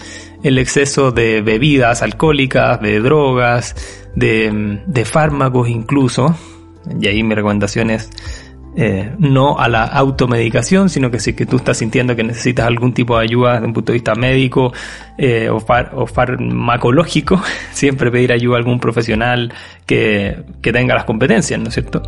el 0.43 0.59
exceso 0.59 1.11
de 1.11 1.43
bebidas 1.43 2.03
alcohólicas, 2.03 2.81
de 2.81 3.01
drogas, 3.01 3.75
de, 4.15 4.81
de 4.87 5.05
fármacos 5.05 5.69
incluso. 5.69 6.35
Y 6.99 7.09
ahí 7.09 7.23
mi 7.23 7.35
recomendación 7.35 7.91
es 7.91 8.09
eh, 8.81 9.13
no 9.19 9.59
a 9.59 9.67
la 9.67 9.87
automedicación, 9.87 10.89
sino 10.89 11.11
que 11.11 11.19
si 11.19 11.33
que 11.33 11.47
tú 11.47 11.57
estás 11.57 11.79
sintiendo 11.79 12.15
que 12.15 12.23
necesitas 12.23 12.65
algún 12.65 12.95
tipo 12.95 13.19
de 13.19 13.25
ayuda 13.25 13.55
desde 13.55 13.67
un 13.67 13.73
punto 13.73 13.91
de 13.91 13.95
vista 13.95 14.15
médico 14.15 14.73
eh, 15.19 15.51
o, 15.51 15.59
farmacológico, 16.07 17.43
siempre 17.73 18.09
pedir 18.13 18.31
ayuda 18.31 18.55
a 18.55 18.59
algún 18.59 18.79
profesional 18.79 19.53
que, 19.85 20.45
que 20.63 20.73
tenga 20.73 20.95
las 20.95 21.07
competencias, 21.07 21.59
¿no 21.59 21.67
es 21.67 21.75
cierto? 21.75 22.03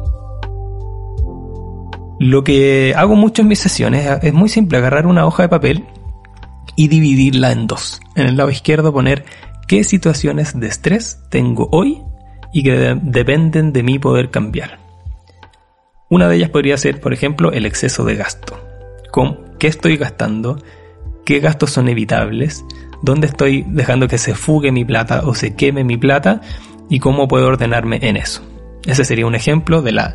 Lo 2.21 2.45
que 2.45 2.95
hago 2.97 3.17
mucho 3.17 3.43
en 3.43 3.49
mis 3.49 3.59
sesiones 3.59 4.07
es 4.23 4.33
muy 4.33 4.49
simple, 4.49 4.79
agarrar 4.79 5.09
una 5.09 5.27
hoja 5.27 5.43
de 5.43 5.49
papel 5.49 5.85
y 6.77 6.87
dividirla 6.87 7.51
en 7.51 7.67
dos. 7.67 8.01
En 8.15 8.27
el 8.27 8.37
lado 8.37 8.49
izquierdo 8.49 8.93
poner 8.93 9.25
qué 9.67 9.83
situaciones 9.83 10.61
de 10.61 10.69
estrés 10.69 11.19
tengo 11.31 11.69
hoy 11.73 12.01
y 12.53 12.63
que 12.63 12.97
dependen 13.03 13.73
de 13.73 13.83
mí 13.83 13.99
poder 13.99 14.31
cambiar. 14.31 14.90
Una 16.11 16.29
de 16.29 16.37
ellas 16.37 16.51
podría 16.51 16.77
ser, 16.77 17.01
por 17.01 17.13
ejemplo, 17.13 17.53
el 17.53 17.65
exceso 17.65 18.05
de 18.05 18.17
gasto. 18.17 18.59
¿Con 19.13 19.57
qué 19.61 19.69
estoy 19.69 19.97
gastando? 19.97 20.61
¿Qué 21.25 21.39
gastos 21.39 21.71
son 21.71 21.89
evitables? 21.89 22.65
¿Dónde 23.01 23.29
estoy 23.29 23.65
dejando 23.69 24.09
que 24.09 24.19
se 24.19 24.35
fugue 24.35 24.73
mi 24.73 24.85
plata 24.85 25.23
o 25.25 25.35
se 25.35 25.55
queme 25.55 25.85
mi 25.85 25.97
plata? 25.97 26.41
¿Y 26.89 26.99
cómo 26.99 27.29
puedo 27.29 27.47
ordenarme 27.47 28.01
en 28.03 28.17
eso? 28.17 28.43
Ese 28.85 29.05
sería 29.05 29.25
un 29.25 29.37
ejemplo 29.37 29.83
de 29.83 29.93
la, 29.93 30.13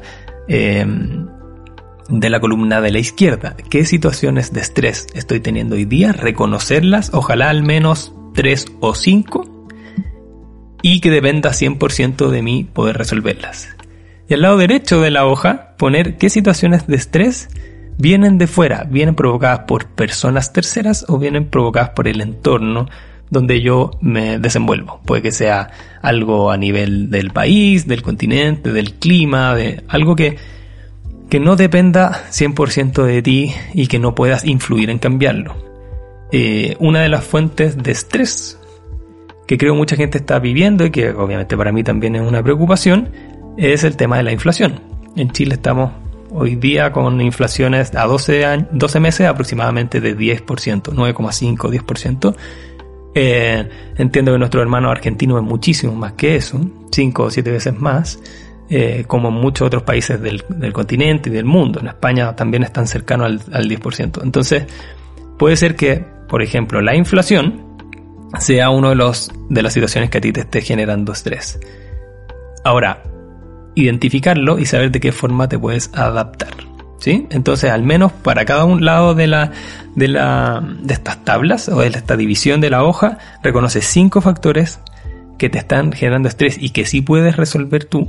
em, 0.50 1.28
de 2.10 2.30
la 2.30 2.42
columna 2.42 2.82
de 2.82 2.92
la 2.92 3.00
izquierda. 3.00 3.56
¿Qué 3.70 3.86
situaciones 3.86 4.52
de 4.52 4.60
estrés 4.60 5.08
estoy 5.14 5.40
teniendo 5.40 5.76
hoy 5.76 5.86
día? 5.86 6.12
Reconocerlas, 6.12 7.12
ojalá 7.14 7.50
al 7.50 7.64
menos 7.64 8.14
tres 8.34 8.66
o 8.82 8.96
cinco, 8.96 9.46
y 10.82 11.00
que 11.00 11.10
dependa 11.10 11.54
100% 11.54 12.30
de 12.30 12.42
mí 12.42 12.66
poder 12.66 12.98
resolverlas. 12.98 13.75
Y 14.28 14.34
al 14.34 14.42
lado 14.42 14.58
derecho 14.58 15.02
de 15.02 15.12
la 15.12 15.26
hoja 15.26 15.76
poner 15.78 16.18
qué 16.18 16.30
situaciones 16.30 16.88
de 16.88 16.96
estrés 16.96 17.50
vienen 17.98 18.38
de 18.38 18.48
fuera, 18.48 18.84
vienen 18.90 19.16
provocadas 19.16 19.60
por 19.60 19.88
personas 19.88 20.52
terceras 20.52 21.06
o 21.08 21.18
vienen 21.18 21.46
provocadas 21.46 21.90
por 21.92 22.08
el 22.08 22.22
entorno 22.22 22.88
donde 23.30 23.62
yo 23.62 23.92
me 24.02 24.40
desenvuelvo. 24.40 25.00
Puede 25.06 25.22
que 25.22 25.32
sea 25.32 25.72
algo 26.02 26.52
a 26.52 26.58
nivel 26.58 27.10
del 27.10 27.32
país, 27.32 27.88
del 27.88 28.02
continente, 28.02 28.72
del 28.72 28.94
clima, 28.94 29.56
de 29.56 29.84
algo 29.88 30.16
que, 30.16 30.38
que 31.30 31.40
no 31.40 31.56
dependa 31.56 32.26
100% 32.30 33.04
de 33.04 33.22
ti 33.22 33.54
y 33.74 33.88
que 33.88 34.00
no 34.00 34.16
puedas 34.16 34.46
influir 34.46 34.90
en 34.90 35.00
cambiarlo. 35.00 35.56
Eh, 36.32 36.76
una 36.80 37.02
de 37.02 37.10
las 37.10 37.24
fuentes 37.24 37.82
de 37.82 37.92
estrés 37.92 38.60
que 39.48 39.58
creo 39.58 39.76
mucha 39.76 39.96
gente 39.96 40.18
está 40.18 40.40
viviendo 40.40 40.86
y 40.86 40.92
que 40.92 41.10
obviamente 41.10 41.56
para 41.56 41.72
mí 41.72 41.84
también 41.84 42.16
es 42.16 42.22
una 42.22 42.42
preocupación 42.42 43.10
es 43.58 43.84
el 43.84 43.96
tema 43.96 44.18
de 44.18 44.24
la 44.24 44.32
inflación. 44.32 44.80
En 45.16 45.32
Chile 45.32 45.56
estamos 45.56 45.92
hoy 46.32 46.56
día 46.56 46.92
con 46.92 47.22
inflaciones 47.22 47.96
a 47.96 48.06
12, 48.06 48.68
12 48.72 49.00
meses 49.00 49.28
aproximadamente 49.28 50.02
de 50.02 50.18
10%, 50.18 50.44
9,5, 50.46 51.86
10%. 51.86 52.36
Eh, 53.18 53.70
entiendo 53.98 54.34
que 54.34 54.38
nuestro 54.38 54.62
hermano 54.62 54.92
argentino 54.92 55.38
es 55.38 55.44
muchísimo 55.44 55.96
más 55.96 56.14
que 56.14 56.36
eso, 56.36 56.60
5 56.92 57.24
o 57.24 57.30
7 57.30 57.50
veces 57.50 57.80
más, 57.80 58.20
eh, 58.70 59.06
como 59.08 59.30
en 59.30 59.36
muchos 59.36 59.68
otros 59.68 59.84
países 59.84 60.22
del, 60.22 60.44
continente 60.74 61.30
y 61.30 61.34
del 61.34 61.46
mundo. 61.46 61.80
En 61.80 61.88
España 61.88 62.36
también 62.36 62.64
están 62.64 62.88
cercanos 62.88 63.28
al, 63.28 63.42
al 63.54 63.70
10%. 63.70 64.22
Entonces, 64.22 64.66
puede 65.38 65.56
ser 65.56 65.78
que, 65.78 66.04
por 66.28 66.42
ejemplo, 66.42 66.82
la 66.82 66.96
inflación 66.96 67.64
sea 68.40 68.70
uno 68.70 68.90
de 68.90 68.96
los 68.96 69.32
de 69.50 69.62
las 69.62 69.72
situaciones 69.72 70.10
que 70.10 70.18
a 70.18 70.22
ti 70.22 70.34
te 70.34 70.42
esté 70.42 70.62
generando 70.62 71.14
estrés. 71.14 71.58
Ahora, 72.66 73.04
identificarlo 73.76 74.58
y 74.60 74.66
saber 74.66 74.92
de 74.92 75.00
qué 75.00 75.12
forma 75.12 75.48
te 75.48 75.60
puedes 75.60 75.92
adaptar. 75.94 76.54
¿Sí? 76.98 77.28
Entonces, 77.30 77.70
al 77.70 77.84
menos 77.84 78.12
para 78.12 78.46
cada 78.46 78.66
un 78.66 78.84
lado 78.84 79.14
de 79.14 79.28
la, 79.28 79.52
de 79.96 80.08
la, 80.08 80.64
de 80.82 80.94
estas 80.94 81.24
tablas 81.24 81.70
o 81.70 81.82
de 81.82 81.88
esta 81.88 82.18
división 82.18 82.62
de 82.62 82.72
la 82.72 82.84
hoja, 82.84 83.20
reconoce 83.44 83.82
cinco 83.82 84.22
factores 84.22 84.80
que 85.38 85.50
te 85.50 85.60
están 85.60 85.92
generando 85.92 86.30
estrés 86.30 86.58
y 86.60 86.70
que 86.70 86.86
sí 86.86 87.02
puedes 87.02 87.36
resolver 87.36 87.86
tú. 87.86 88.08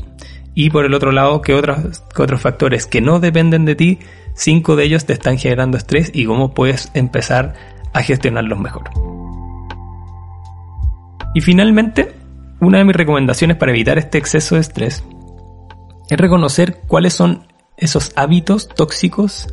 Y 0.54 0.70
por 0.70 0.86
el 0.86 0.94
otro 0.94 1.12
lado, 1.12 1.42
que 1.42 1.52
otros, 1.52 2.02
otros 2.16 2.40
factores 2.40 2.86
que 2.86 3.02
no 3.02 3.20
dependen 3.20 3.66
de 3.66 3.74
ti, 3.74 3.98
cinco 4.34 4.76
de 4.76 4.84
ellos 4.84 5.04
te 5.04 5.12
están 5.12 5.36
generando 5.36 5.76
estrés 5.76 6.10
y 6.14 6.24
cómo 6.24 6.54
puedes 6.54 6.90
empezar 6.94 7.54
a 7.92 8.02
gestionarlos 8.02 8.58
mejor. 8.58 8.84
Y 11.34 11.42
finalmente, 11.42 12.14
una 12.60 12.78
de 12.78 12.84
mis 12.84 12.96
recomendaciones 12.96 13.58
para 13.58 13.72
evitar 13.72 13.98
este 13.98 14.16
exceso 14.16 14.54
de 14.54 14.62
estrés 14.62 15.04
es 16.08 16.18
reconocer 16.18 16.80
cuáles 16.86 17.14
son 17.14 17.46
esos 17.76 18.12
hábitos 18.16 18.68
tóxicos 18.68 19.48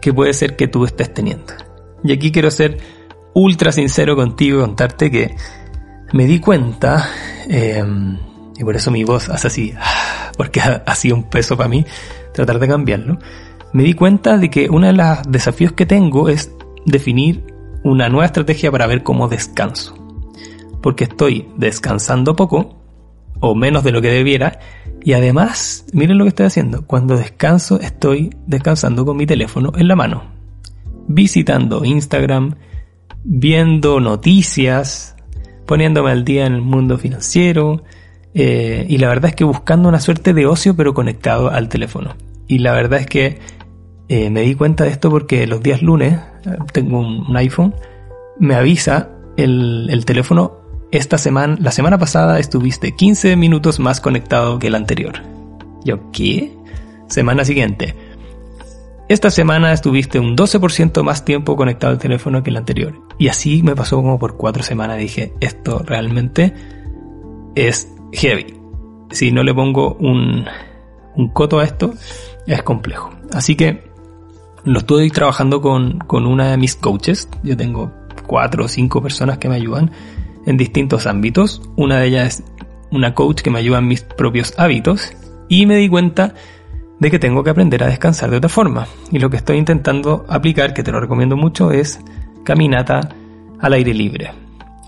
que 0.00 0.12
puede 0.12 0.32
ser 0.34 0.56
que 0.56 0.68
tú 0.68 0.84
estés 0.84 1.12
teniendo. 1.12 1.52
Y 2.04 2.12
aquí 2.12 2.30
quiero 2.30 2.50
ser 2.50 2.78
ultra 3.34 3.72
sincero 3.72 4.16
contigo 4.16 4.58
y 4.58 4.62
contarte 4.62 5.10
que 5.10 5.36
me 6.12 6.26
di 6.26 6.40
cuenta, 6.40 7.08
em, 7.48 8.18
y 8.56 8.64
por 8.64 8.76
eso 8.76 8.90
mi 8.90 9.04
voz 9.04 9.28
hace 9.28 9.46
así, 9.48 9.74
porque 10.36 10.60
ha, 10.60 10.94
sido 10.94 11.16
un 11.16 11.24
peso 11.24 11.56
para 11.56 11.68
mí 11.68 11.84
tratar 12.32 12.58
de 12.58 12.68
cambiarlo, 12.68 13.18
me 13.72 13.82
di 13.82 13.94
cuenta 13.94 14.38
de 14.38 14.48
que 14.48 14.68
uno 14.70 14.86
de 14.86 14.92
los 14.92 15.18
desafíos 15.28 15.72
que 15.72 15.86
tengo 15.86 16.28
es 16.28 16.52
definir 16.84 17.44
una 17.82 18.08
nueva 18.08 18.26
estrategia 18.26 18.70
para 18.70 18.86
ver 18.86 19.02
cómo 19.02 19.28
descanso. 19.28 19.94
Porque 20.82 21.04
estoy 21.04 21.48
descansando 21.56 22.36
poco, 22.36 22.85
o 23.40 23.54
menos 23.54 23.84
de 23.84 23.92
lo 23.92 24.02
que 24.02 24.10
debiera, 24.10 24.58
y 25.06 25.12
además, 25.12 25.86
miren 25.92 26.18
lo 26.18 26.24
que 26.24 26.30
estoy 26.30 26.46
haciendo. 26.46 26.84
Cuando 26.84 27.16
descanso, 27.16 27.78
estoy 27.80 28.34
descansando 28.48 29.04
con 29.04 29.16
mi 29.16 29.24
teléfono 29.24 29.72
en 29.76 29.86
la 29.86 29.94
mano. 29.94 30.24
Visitando 31.06 31.84
Instagram, 31.84 32.56
viendo 33.22 34.00
noticias, 34.00 35.14
poniéndome 35.64 36.10
al 36.10 36.24
día 36.24 36.46
en 36.46 36.54
el 36.54 36.62
mundo 36.62 36.98
financiero. 36.98 37.84
Eh, 38.34 38.84
y 38.88 38.98
la 38.98 39.06
verdad 39.06 39.30
es 39.30 39.36
que 39.36 39.44
buscando 39.44 39.88
una 39.88 40.00
suerte 40.00 40.34
de 40.34 40.44
ocio 40.46 40.74
pero 40.74 40.92
conectado 40.92 41.50
al 41.50 41.68
teléfono. 41.68 42.16
Y 42.48 42.58
la 42.58 42.72
verdad 42.72 42.98
es 42.98 43.06
que 43.06 43.38
eh, 44.08 44.28
me 44.30 44.40
di 44.40 44.56
cuenta 44.56 44.82
de 44.82 44.90
esto 44.90 45.08
porque 45.08 45.46
los 45.46 45.62
días 45.62 45.82
lunes, 45.82 46.14
eh, 46.46 46.58
tengo 46.72 46.98
un, 46.98 47.36
iPhone, 47.36 47.76
me 48.40 48.56
avisa 48.56 49.10
el, 49.36 49.86
el 49.88 50.04
teléfono 50.04 50.65
esta 50.96 51.18
semana, 51.18 51.56
la 51.60 51.72
semana 51.72 51.98
pasada 51.98 52.38
estuviste 52.38 52.92
15 52.92 53.36
minutos 53.36 53.78
más 53.78 54.00
conectado 54.00 54.58
que 54.58 54.68
el 54.68 54.74
anterior. 54.74 55.20
¿Yo 55.84 56.10
qué? 56.10 56.56
Semana 57.06 57.44
siguiente. 57.44 57.94
Esta 59.08 59.30
semana 59.30 59.72
estuviste 59.72 60.18
un 60.18 60.36
12% 60.36 61.02
más 61.02 61.24
tiempo 61.24 61.54
conectado 61.54 61.92
al 61.92 61.98
teléfono 61.98 62.42
que 62.42 62.50
el 62.50 62.56
anterior. 62.56 62.94
Y 63.18 63.28
así 63.28 63.62
me 63.62 63.76
pasó 63.76 63.96
como 63.96 64.18
por 64.18 64.36
cuatro 64.36 64.62
semanas. 64.62 64.98
Dije, 64.98 65.34
esto 65.40 65.82
realmente 65.84 66.54
es 67.54 67.92
heavy. 68.12 68.54
Si 69.10 69.30
no 69.30 69.44
le 69.44 69.54
pongo 69.54 69.94
un, 70.00 70.46
un 71.14 71.28
coto 71.28 71.60
a 71.60 71.64
esto, 71.64 71.92
es 72.46 72.62
complejo. 72.62 73.10
Así 73.32 73.54
que 73.54 73.84
lo 74.64 74.78
estoy 74.78 75.10
trabajando 75.10 75.60
con, 75.60 75.98
con 75.98 76.26
una 76.26 76.50
de 76.50 76.56
mis 76.56 76.74
coaches. 76.74 77.28
Yo 77.42 77.56
tengo 77.56 77.92
cuatro 78.26 78.64
o 78.64 78.68
cinco 78.68 79.02
personas 79.02 79.38
que 79.38 79.48
me 79.48 79.56
ayudan 79.56 79.92
en 80.46 80.56
distintos 80.56 81.06
ámbitos. 81.06 81.60
Una 81.76 81.98
de 81.98 82.06
ellas 82.06 82.26
es 82.40 82.44
una 82.90 83.14
coach 83.14 83.42
que 83.42 83.50
me 83.50 83.58
ayuda 83.58 83.78
en 83.78 83.88
mis 83.88 84.02
propios 84.02 84.54
hábitos 84.56 85.12
y 85.48 85.66
me 85.66 85.76
di 85.76 85.88
cuenta 85.88 86.34
de 86.98 87.10
que 87.10 87.18
tengo 87.18 87.44
que 87.44 87.50
aprender 87.50 87.82
a 87.82 87.88
descansar 87.88 88.30
de 88.30 88.38
otra 88.38 88.48
forma. 88.48 88.86
Y 89.10 89.18
lo 89.18 89.28
que 89.28 89.36
estoy 89.36 89.58
intentando 89.58 90.24
aplicar, 90.28 90.72
que 90.72 90.82
te 90.82 90.92
lo 90.92 91.00
recomiendo 91.00 91.36
mucho, 91.36 91.70
es 91.70 92.00
caminata 92.44 93.10
al 93.60 93.72
aire 93.74 93.92
libre. 93.92 94.30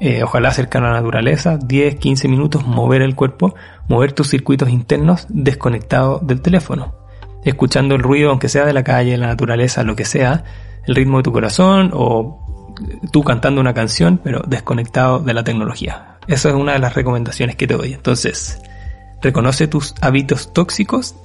Eh, 0.00 0.22
ojalá 0.22 0.52
cercano 0.52 0.86
a 0.86 0.90
la 0.90 1.00
naturaleza, 1.00 1.58
10, 1.58 1.96
15 1.96 2.28
minutos, 2.28 2.66
mover 2.66 3.02
el 3.02 3.16
cuerpo, 3.16 3.54
mover 3.88 4.12
tus 4.12 4.28
circuitos 4.28 4.68
internos 4.68 5.26
desconectado 5.28 6.20
del 6.20 6.40
teléfono. 6.40 6.94
Escuchando 7.44 7.96
el 7.96 8.02
ruido, 8.02 8.30
aunque 8.30 8.48
sea 8.48 8.64
de 8.64 8.72
la 8.72 8.84
calle, 8.84 9.16
la 9.16 9.26
naturaleza, 9.26 9.82
lo 9.82 9.96
que 9.96 10.04
sea, 10.04 10.44
el 10.86 10.94
ritmo 10.94 11.18
de 11.18 11.24
tu 11.24 11.32
corazón 11.32 11.90
o 11.92 12.47
tú 13.10 13.22
cantando 13.22 13.60
una 13.60 13.74
canción, 13.74 14.20
pero 14.22 14.42
desconectado 14.46 15.20
de 15.20 15.34
la 15.34 15.44
tecnología. 15.44 16.18
Esa 16.26 16.50
es 16.50 16.54
una 16.54 16.72
de 16.72 16.78
las 16.78 16.94
recomendaciones 16.94 17.56
que 17.56 17.66
te 17.66 17.74
doy. 17.74 17.94
Entonces, 17.94 18.60
reconoce 19.22 19.66
tus 19.66 19.94
hábitos 20.00 20.52
tóxicos 20.52 21.16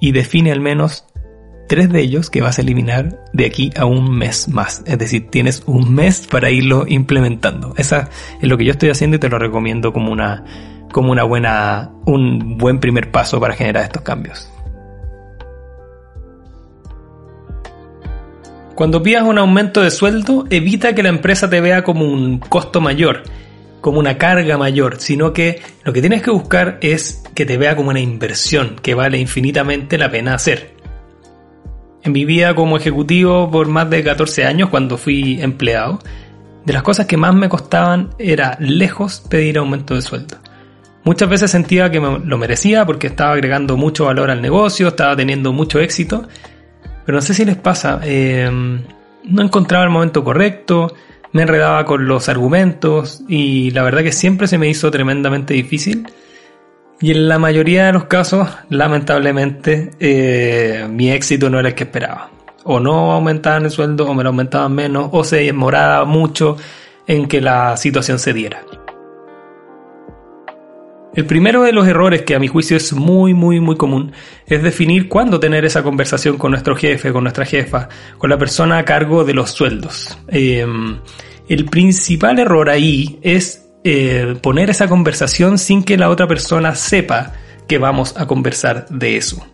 y 0.00 0.12
define 0.12 0.52
al 0.52 0.60
menos 0.60 1.04
tres 1.68 1.90
de 1.90 2.00
ellos 2.00 2.30
que 2.30 2.42
vas 2.42 2.58
a 2.58 2.62
eliminar 2.62 3.24
de 3.32 3.46
aquí 3.46 3.70
a 3.76 3.86
un 3.86 4.16
mes 4.16 4.48
más. 4.48 4.82
Es 4.86 4.98
decir, 4.98 5.30
tienes 5.30 5.62
un 5.66 5.94
mes 5.94 6.26
para 6.26 6.50
irlo 6.50 6.84
implementando. 6.86 7.74
Esa 7.76 8.08
es 8.40 8.48
lo 8.48 8.56
que 8.56 8.64
yo 8.64 8.72
estoy 8.72 8.90
haciendo 8.90 9.16
y 9.16 9.20
te 9.20 9.28
lo 9.28 9.38
recomiendo 9.38 9.92
como 9.92 10.12
una, 10.12 10.44
como 10.92 11.12
una 11.12 11.24
buena, 11.24 11.90
un 12.04 12.56
buen 12.58 12.78
primer 12.78 13.10
paso 13.10 13.40
para 13.40 13.54
generar 13.54 13.84
estos 13.84 14.02
cambios. 14.02 14.50
Cuando 18.76 19.02
pidas 19.02 19.22
un 19.22 19.38
aumento 19.38 19.80
de 19.80 19.90
sueldo, 19.90 20.44
evita 20.50 20.94
que 20.94 21.02
la 21.02 21.08
empresa 21.08 21.48
te 21.48 21.62
vea 21.62 21.82
como 21.82 22.04
un 22.04 22.38
costo 22.38 22.82
mayor, 22.82 23.22
como 23.80 23.98
una 23.98 24.18
carga 24.18 24.58
mayor, 24.58 25.00
sino 25.00 25.32
que 25.32 25.62
lo 25.82 25.94
que 25.94 26.02
tienes 26.02 26.22
que 26.22 26.30
buscar 26.30 26.76
es 26.82 27.24
que 27.34 27.46
te 27.46 27.56
vea 27.56 27.74
como 27.74 27.88
una 27.88 28.00
inversión 28.00 28.76
que 28.82 28.94
vale 28.94 29.18
infinitamente 29.18 29.96
la 29.96 30.10
pena 30.10 30.34
hacer. 30.34 30.74
En 32.02 32.12
mi 32.12 32.26
vida 32.26 32.54
como 32.54 32.76
ejecutivo 32.76 33.50
por 33.50 33.66
más 33.66 33.88
de 33.88 34.04
14 34.04 34.44
años, 34.44 34.68
cuando 34.68 34.98
fui 34.98 35.40
empleado, 35.40 35.98
de 36.66 36.74
las 36.74 36.82
cosas 36.82 37.06
que 37.06 37.16
más 37.16 37.34
me 37.34 37.48
costaban 37.48 38.10
era 38.18 38.58
lejos 38.60 39.22
pedir 39.30 39.56
aumento 39.56 39.94
de 39.94 40.02
sueldo. 40.02 40.36
Muchas 41.02 41.30
veces 41.30 41.50
sentía 41.50 41.90
que 41.90 41.98
me 41.98 42.18
lo 42.18 42.36
merecía 42.36 42.84
porque 42.84 43.06
estaba 43.06 43.32
agregando 43.32 43.78
mucho 43.78 44.04
valor 44.04 44.30
al 44.30 44.42
negocio, 44.42 44.88
estaba 44.88 45.16
teniendo 45.16 45.54
mucho 45.54 45.80
éxito 45.80 46.28
pero 47.06 47.16
no 47.16 47.22
sé 47.22 47.32
si 47.32 47.44
les 47.44 47.56
pasa, 47.56 48.00
eh, 48.02 48.50
no 48.50 49.42
encontraba 49.42 49.84
el 49.84 49.90
momento 49.90 50.24
correcto, 50.24 50.92
me 51.32 51.42
enredaba 51.42 51.84
con 51.84 52.06
los 52.06 52.28
argumentos 52.28 53.22
y 53.28 53.70
la 53.70 53.82
verdad 53.82 54.02
que 54.02 54.12
siempre 54.12 54.48
se 54.48 54.58
me 54.58 54.68
hizo 54.68 54.90
tremendamente 54.90 55.54
difícil. 55.54 56.08
Y 57.00 57.10
en 57.10 57.28
la 57.28 57.38
mayoría 57.38 57.86
de 57.86 57.92
los 57.92 58.04
casos, 58.04 58.48
lamentablemente, 58.70 59.90
eh, 60.00 60.86
mi 60.90 61.10
éxito 61.10 61.50
no 61.50 61.60
era 61.60 61.68
el 61.68 61.74
que 61.74 61.84
esperaba. 61.84 62.30
O 62.64 62.80
no 62.80 63.12
aumentaban 63.12 63.66
el 63.66 63.70
sueldo, 63.70 64.08
o 64.08 64.14
me 64.14 64.22
lo 64.22 64.30
aumentaban 64.30 64.74
menos, 64.74 65.10
o 65.12 65.22
se 65.22 65.36
demoraba 65.36 66.04
mucho 66.06 66.56
en 67.06 67.28
que 67.28 67.40
la 67.40 67.76
situación 67.76 68.18
se 68.18 68.32
diera. 68.32 68.62
El 71.16 71.24
primero 71.24 71.62
de 71.62 71.72
los 71.72 71.88
errores 71.88 72.22
que 72.22 72.34
a 72.34 72.38
mi 72.38 72.46
juicio 72.46 72.76
es 72.76 72.92
muy, 72.92 73.32
muy, 73.32 73.58
muy 73.58 73.76
común 73.76 74.12
es 74.46 74.62
definir 74.62 75.08
cuándo 75.08 75.40
tener 75.40 75.64
esa 75.64 75.82
conversación 75.82 76.36
con 76.36 76.50
nuestro 76.50 76.76
jefe, 76.76 77.10
con 77.10 77.24
nuestra 77.24 77.46
jefa, 77.46 77.88
con 78.18 78.28
la 78.28 78.36
persona 78.36 78.76
a 78.76 78.84
cargo 78.84 79.24
de 79.24 79.32
los 79.32 79.50
sueldos. 79.50 80.18
Em, 80.28 80.98
el 81.48 81.64
principal 81.64 82.38
error 82.38 82.68
ahí 82.68 83.18
es 83.22 83.66
eh, 83.82 84.36
poner 84.42 84.68
esa 84.68 84.88
conversación 84.88 85.56
sin 85.56 85.82
que 85.82 85.96
la 85.96 86.10
otra 86.10 86.28
persona 86.28 86.74
sepa 86.74 87.32
que 87.66 87.78
vamos 87.78 88.14
a 88.18 88.26
conversar 88.26 88.86
de 88.90 89.16
eso. 89.16 89.46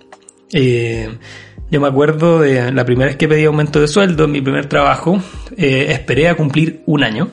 Eh, 0.52 1.09
Yo 1.71 1.81
me 1.81 1.88
acuerdo 1.88 2.40
de 2.40 2.71
la 2.73 2.85
primera 2.85 3.07
vez 3.07 3.16
que 3.16 3.28
pedí 3.28 3.45
aumento 3.45 3.81
de 3.81 3.88
sueldo 3.88 4.25
en 4.25 4.33
mi 4.33 4.42
primer 4.42 4.66
trabajo, 4.66 5.23
eh, 5.57 5.87
esperé 5.90 6.28
a 6.28 6.35
cumplir 6.35 6.83
un 6.87 7.02
año. 7.02 7.31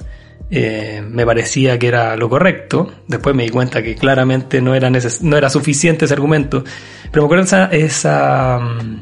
Eh, 0.51 1.03
me 1.07 1.25
parecía 1.25 1.77
que 1.77 1.87
era 1.87 2.15
lo 2.15 2.29
correcto. 2.29 2.91
Después 3.07 3.35
me 3.35 3.43
di 3.43 3.49
cuenta 3.49 3.83
que 3.83 3.95
claramente 3.95 4.61
no 4.61 4.75
era, 4.75 4.89
no 4.89 5.37
era 5.37 5.49
suficiente 5.49 6.05
ese 6.05 6.13
argumento. 6.13 6.63
Pero 7.11 7.23
me 7.23 7.25
acuerdo 7.25 7.67
esa, 7.71 8.59
mm, 8.59 8.99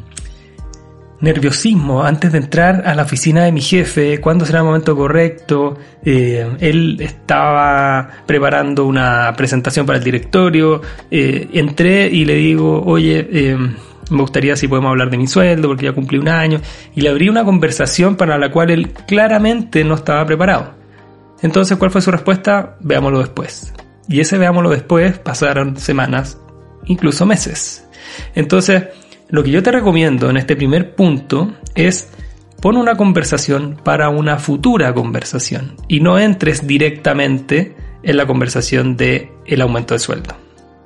nerviosismo 1.20 2.04
antes 2.04 2.32
de 2.32 2.38
entrar 2.38 2.84
a 2.86 2.94
la 2.94 3.04
oficina 3.04 3.44
de 3.46 3.52
mi 3.52 3.62
jefe, 3.62 4.20
cuándo 4.22 4.46
será 4.46 4.60
el 4.60 4.66
momento 4.66 4.96
correcto. 4.96 5.78
Eh, 6.04 6.48
él 6.60 6.98
estaba 7.00 8.10
preparando 8.26 8.86
una 8.86 9.34
presentación 9.36 9.86
para 9.86 9.98
el 9.98 10.04
directorio. 10.04 10.82
Eh, 11.10 11.48
entré 11.54 12.08
y 12.08 12.26
le 12.26 12.36
digo, 12.36 12.84
oye, 12.84 13.28
eh, 13.32 13.58
me 14.10 14.22
gustaría 14.22 14.56
si 14.56 14.68
podemos 14.68 14.90
hablar 14.90 15.10
de 15.10 15.18
mi 15.18 15.28
sueldo 15.28 15.68
porque 15.70 15.86
ya 15.86 15.94
cumplí 15.94 16.18
un 16.18 16.30
año. 16.30 16.62
Y 16.96 17.02
le 17.02 17.10
abrí 17.10 17.30
una 17.30 17.44
conversación 17.44 18.16
para 18.16 18.38
la 18.38 18.52
cual 18.52 18.70
él 18.70 18.92
claramente 19.08 19.84
no 19.84 19.96
estaba 19.96 20.26
preparado. 20.26 20.77
Entonces, 21.42 21.78
¿cuál 21.78 21.92
fue 21.92 22.02
su 22.02 22.12
respuesta? 22.12 22.78
Veámoslo 22.80 23.20
después. 23.20 23.74
Y 24.08 24.20
ese 24.20 24.38
veámoslo 24.38 24.70
después 24.70 25.20
pasaron 25.20 25.78
semanas, 25.78 26.40
incluso 26.86 27.26
meses. 27.26 27.88
Entonces, 28.36 28.86
lo 29.30 29.44
que 29.44 29.52
yo 29.52 29.62
te 29.62 29.72
recomiendo 29.72 30.30
en 30.30 30.38
este 30.38 30.56
primer 30.56 30.96
punto 30.96 31.54
es 31.76 32.10
pon 32.62 32.78
una 32.78 32.96
conversación 32.96 33.78
para 33.84 34.10
una 34.10 34.38
futura 34.38 34.94
conversación 34.94 35.76
y 35.88 36.00
no 36.00 36.18
entres 36.18 36.66
directamente 36.66 37.76
en 38.04 38.18
la 38.18 38.26
conversación 38.26 38.96
de 38.96 39.32
el 39.46 39.62
aumento 39.62 39.94
de 39.94 40.00
sueldo. 40.00 40.36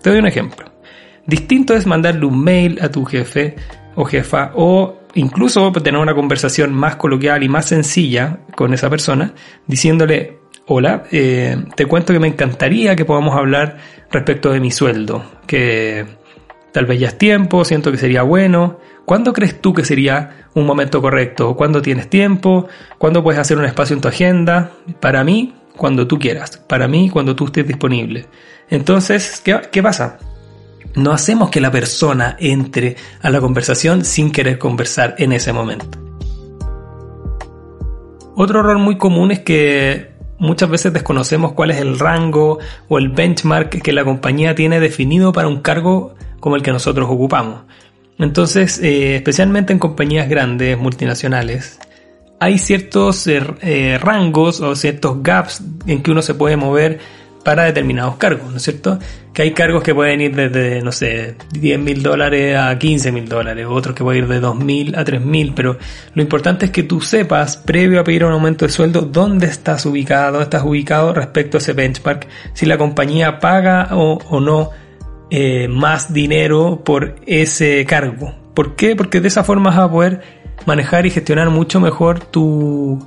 Te 0.01 0.09
doy 0.09 0.19
un 0.19 0.27
ejemplo. 0.27 0.65
Distinto 1.27 1.75
es 1.75 1.85
mandarle 1.85 2.25
un 2.25 2.43
mail 2.43 2.79
a 2.81 2.89
tu 2.89 3.05
jefe 3.05 3.55
o 3.95 4.05
jefa 4.05 4.51
o 4.55 5.01
incluso 5.13 5.71
tener 5.71 6.01
una 6.01 6.15
conversación 6.15 6.73
más 6.73 6.95
coloquial 6.95 7.43
y 7.43 7.49
más 7.49 7.67
sencilla 7.67 8.39
con 8.55 8.73
esa 8.73 8.89
persona 8.89 9.33
diciéndole 9.67 10.40
hola, 10.67 11.03
eh, 11.11 11.57
te 11.75 11.85
cuento 11.85 12.13
que 12.13 12.19
me 12.19 12.27
encantaría 12.27 12.95
que 12.95 13.05
podamos 13.05 13.35
hablar 13.35 13.77
respecto 14.11 14.51
de 14.51 14.59
mi 14.59 14.71
sueldo, 14.71 15.23
que 15.47 16.05
Tal 16.71 16.85
vez 16.85 16.99
ya 16.99 17.07
es 17.09 17.17
tiempo, 17.17 17.65
siento 17.65 17.91
que 17.91 17.97
sería 17.97 18.23
bueno. 18.23 18.79
¿Cuándo 19.05 19.33
crees 19.33 19.61
tú 19.61 19.73
que 19.73 19.83
sería 19.83 20.47
un 20.53 20.65
momento 20.65 21.01
correcto? 21.01 21.55
¿Cuándo 21.55 21.81
tienes 21.81 22.09
tiempo? 22.09 22.67
¿Cuándo 22.97 23.23
puedes 23.23 23.39
hacer 23.39 23.57
un 23.57 23.65
espacio 23.65 23.95
en 23.95 24.01
tu 24.01 24.07
agenda? 24.07 24.71
Para 25.01 25.23
mí, 25.23 25.53
cuando 25.75 26.07
tú 26.07 26.17
quieras. 26.17 26.57
Para 26.57 26.87
mí, 26.87 27.09
cuando 27.09 27.35
tú 27.35 27.45
estés 27.45 27.67
disponible. 27.67 28.27
Entonces, 28.69 29.41
¿qué, 29.43 29.59
qué 29.69 29.83
pasa? 29.83 30.17
No 30.95 31.11
hacemos 31.11 31.49
que 31.49 31.59
la 31.59 31.71
persona 31.71 32.37
entre 32.39 32.95
a 33.21 33.29
la 33.29 33.41
conversación 33.41 34.05
sin 34.05 34.31
querer 34.31 34.57
conversar 34.57 35.15
en 35.17 35.33
ese 35.33 35.51
momento. 35.51 35.99
Otro 38.35 38.61
error 38.61 38.77
muy 38.77 38.97
común 38.97 39.31
es 39.31 39.39
que 39.39 40.10
muchas 40.41 40.69
veces 40.69 40.91
desconocemos 40.91 41.53
cuál 41.53 41.69
es 41.69 41.77
el 41.77 41.99
rango 41.99 42.57
o 42.89 42.97
el 42.97 43.09
benchmark 43.09 43.81
que 43.81 43.93
la 43.93 44.03
compañía 44.03 44.55
tiene 44.55 44.79
definido 44.79 45.31
para 45.31 45.47
un 45.47 45.61
cargo 45.61 46.15
como 46.39 46.55
el 46.55 46.63
que 46.63 46.71
nosotros 46.71 47.07
ocupamos. 47.09 47.61
Entonces, 48.17 48.79
eh, 48.79 49.15
especialmente 49.15 49.71
en 49.71 49.77
compañías 49.77 50.27
grandes, 50.27 50.77
multinacionales, 50.79 51.79
hay 52.39 52.57
ciertos 52.57 53.27
eh, 53.27 53.43
eh, 53.61 53.99
rangos 54.01 54.61
o 54.61 54.75
ciertos 54.75 55.21
gaps 55.21 55.61
en 55.85 56.01
que 56.01 56.09
uno 56.09 56.23
se 56.23 56.33
puede 56.33 56.57
mover 56.57 56.99
para 57.43 57.63
determinados 57.63 58.15
cargos, 58.17 58.51
¿no 58.51 58.57
es 58.57 58.63
cierto? 58.63 58.99
Que 59.33 59.43
hay 59.43 59.51
cargos 59.51 59.83
que 59.83 59.95
pueden 59.95 60.21
ir 60.21 60.35
desde, 60.35 60.81
no 60.81 60.91
sé, 60.91 61.35
10 61.53 61.79
mil 61.79 62.03
dólares 62.03 62.57
a 62.57 62.77
15 62.77 63.11
mil 63.11 63.27
dólares, 63.27 63.65
otros 63.69 63.95
que 63.95 64.03
pueden 64.03 64.23
ir 64.23 64.29
de 64.29 64.39
2 64.39 64.55
mil 64.55 64.95
a 64.95 65.03
3 65.03 65.21
mil, 65.21 65.53
pero 65.53 65.77
lo 66.13 66.21
importante 66.21 66.65
es 66.65 66.71
que 66.71 66.83
tú 66.83 67.01
sepas, 67.01 67.57
previo 67.57 67.99
a 67.99 68.03
pedir 68.03 68.25
un 68.25 68.33
aumento 68.33 68.65
de 68.65 68.71
sueldo, 68.71 69.01
dónde 69.01 69.47
estás 69.47 69.85
ubicado, 69.85 70.33
dónde 70.33 70.43
estás 70.43 70.63
ubicado 70.63 71.13
respecto 71.13 71.57
a 71.57 71.59
ese 71.59 71.73
benchmark, 71.73 72.27
si 72.53 72.65
la 72.65 72.77
compañía 72.77 73.39
paga 73.39 73.89
o, 73.91 74.19
o 74.29 74.39
no 74.39 74.69
eh, 75.29 75.67
más 75.69 76.13
dinero 76.13 76.81
por 76.83 77.15
ese 77.25 77.85
cargo. 77.85 78.35
¿Por 78.53 78.75
qué? 78.75 78.97
Porque 78.97 79.21
de 79.21 79.29
esa 79.29 79.45
forma 79.45 79.69
vas 79.69 79.79
a 79.79 79.89
poder 79.89 80.21
manejar 80.65 81.05
y 81.05 81.09
gestionar 81.09 81.49
mucho 81.49 81.79
mejor 81.79 82.19
tu, 82.19 82.99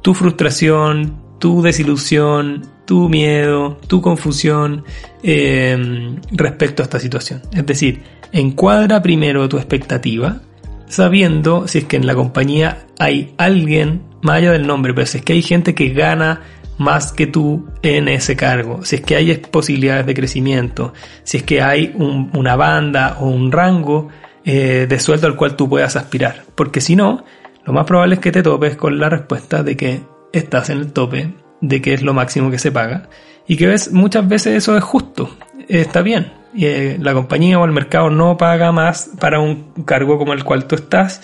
tu 0.00 0.14
frustración, 0.14 1.20
tu 1.40 1.62
desilusión, 1.62 2.73
tu 2.84 3.08
miedo, 3.08 3.78
tu 3.86 4.00
confusión 4.00 4.84
eh, 5.22 6.16
respecto 6.30 6.82
a 6.82 6.84
esta 6.84 7.00
situación. 7.00 7.42
Es 7.52 7.64
decir, 7.66 8.02
encuadra 8.32 9.02
primero 9.02 9.48
tu 9.48 9.56
expectativa, 9.56 10.40
sabiendo 10.86 11.66
si 11.66 11.78
es 11.78 11.84
que 11.84 11.96
en 11.96 12.06
la 12.06 12.14
compañía 12.14 12.86
hay 12.98 13.34
alguien, 13.38 14.02
más 14.22 14.36
allá 14.36 14.52
del 14.52 14.66
nombre, 14.66 14.92
pero 14.94 15.06
si 15.06 15.18
es 15.18 15.24
que 15.24 15.32
hay 15.32 15.42
gente 15.42 15.74
que 15.74 15.90
gana 15.90 16.42
más 16.78 17.12
que 17.12 17.26
tú 17.26 17.66
en 17.82 18.08
ese 18.08 18.36
cargo, 18.36 18.84
si 18.84 18.96
es 18.96 19.02
que 19.02 19.16
hay 19.16 19.34
posibilidades 19.36 20.06
de 20.06 20.14
crecimiento, 20.14 20.92
si 21.22 21.38
es 21.38 21.42
que 21.42 21.62
hay 21.62 21.94
una 21.96 22.56
banda 22.56 23.18
o 23.20 23.28
un 23.28 23.52
rango 23.52 24.08
eh, 24.44 24.86
de 24.88 24.98
sueldo 24.98 25.26
al 25.26 25.36
cual 25.36 25.56
tú 25.56 25.68
puedas 25.68 25.96
aspirar. 25.96 26.44
Porque 26.54 26.80
si 26.80 26.96
no, 26.96 27.24
lo 27.64 27.72
más 27.72 27.86
probable 27.86 28.16
es 28.16 28.20
que 28.20 28.32
te 28.32 28.42
topes 28.42 28.76
con 28.76 28.98
la 28.98 29.08
respuesta 29.08 29.62
de 29.62 29.76
que 29.76 30.02
estás 30.32 30.70
en 30.70 30.78
el 30.78 30.92
tope, 30.92 31.32
de 31.68 31.80
que 31.80 31.94
es 31.94 32.02
lo 32.02 32.14
máximo 32.14 32.50
que 32.50 32.58
se 32.58 32.70
paga, 32.70 33.08
y 33.46 33.56
que 33.56 33.66
ves 33.66 33.92
muchas 33.92 34.26
veces 34.28 34.56
eso 34.56 34.76
es 34.76 34.84
justo, 34.84 35.36
está 35.68 36.02
bien. 36.02 36.32
Eh, 36.56 36.98
la 37.00 37.14
compañía 37.14 37.58
o 37.58 37.64
el 37.64 37.72
mercado 37.72 38.10
no 38.10 38.36
paga 38.36 38.70
más 38.70 39.10
para 39.18 39.40
un 39.40 39.72
cargo 39.84 40.18
como 40.18 40.32
el 40.32 40.44
cual 40.44 40.66
tú 40.66 40.76
estás, 40.76 41.20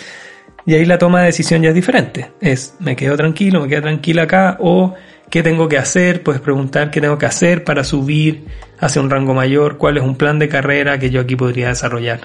y 0.67 0.75
ahí 0.75 0.85
la 0.85 0.99
toma 0.99 1.21
de 1.21 1.27
decisión 1.27 1.63
ya 1.63 1.71
es 1.71 1.75
diferente. 1.75 2.33
Es, 2.41 2.75
me 2.81 2.97
quedo 2.97 3.17
tranquilo, 3.17 3.61
me 3.61 3.69
quedo 3.69 3.83
tranquila 3.83 4.23
acá, 4.23 4.57
o 4.61 4.95
qué 5.31 5.43
tengo 5.43 5.69
que 5.69 5.79
hacer, 5.79 6.23
puedes 6.23 6.41
preguntar 6.41 6.91
qué 6.91 7.01
tengo 7.01 7.19
que 7.19 7.27
hacer 7.27 7.65
para 7.65 7.85
subir 7.85 8.47
hacia 8.79 9.01
un 9.01 9.11
rango 9.11 9.35
mayor, 9.35 9.79
cuál 9.79 9.97
es 9.97 10.03
un 10.03 10.17
plan 10.17 10.39
de 10.39 10.49
carrera 10.49 10.99
que 10.99 11.11
yo 11.11 11.21
aquí 11.21 11.37
podría 11.37 11.69
desarrollar. 11.69 12.21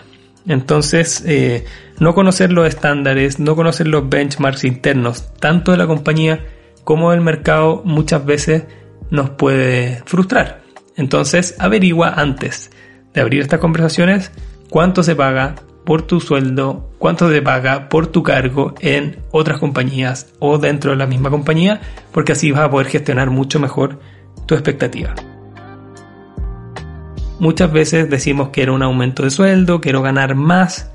Entonces, 0.47 1.23
eh, 1.25 1.65
no 1.99 2.13
conocer 2.13 2.51
los 2.51 2.67
estándares, 2.67 3.39
no 3.39 3.55
conocer 3.55 3.87
los 3.87 4.09
benchmarks 4.09 4.63
internos, 4.63 5.31
tanto 5.39 5.71
de 5.71 5.77
la 5.77 5.87
compañía 5.87 6.45
como 6.85 7.11
del 7.11 7.19
mercado, 7.19 7.81
muchas 7.83 8.25
veces 8.25 8.63
nos 9.09 9.31
puede 9.31 10.01
frustrar. 10.05 10.61
Entonces, 10.95 11.55
averigua 11.59 12.13
antes 12.15 12.71
de 13.13 13.19
abrir 13.19 13.41
estas 13.41 13.59
conversaciones 13.59 14.31
cuánto 14.69 15.03
se 15.03 15.15
paga, 15.15 15.55
por 15.85 16.01
tu 16.01 16.19
sueldo, 16.19 16.89
cuánto 16.97 17.29
te 17.29 17.41
paga 17.41 17.89
por 17.89 18.07
tu 18.07 18.23
cargo 18.23 18.73
en 18.79 19.19
otras 19.31 19.59
compañías 19.59 20.33
o 20.39 20.57
dentro 20.57 20.91
de 20.91 20.97
la 20.97 21.05
misma 21.05 21.29
compañía, 21.29 21.79
porque 22.11 22.31
así 22.31 22.51
vas 22.51 22.61
a 22.61 22.71
poder 22.71 22.87
gestionar 22.87 23.29
mucho 23.29 23.59
mejor 23.59 23.99
tu 24.47 24.55
expectativa. 24.55 25.13
Muchas 27.39 27.71
veces 27.71 28.09
decimos 28.09 28.49
que 28.49 28.63
era 28.63 28.71
un 28.71 28.81
aumento 28.81 29.23
de 29.23 29.29
sueldo, 29.29 29.79
quiero 29.79 30.01
ganar 30.01 30.35
más, 30.35 30.91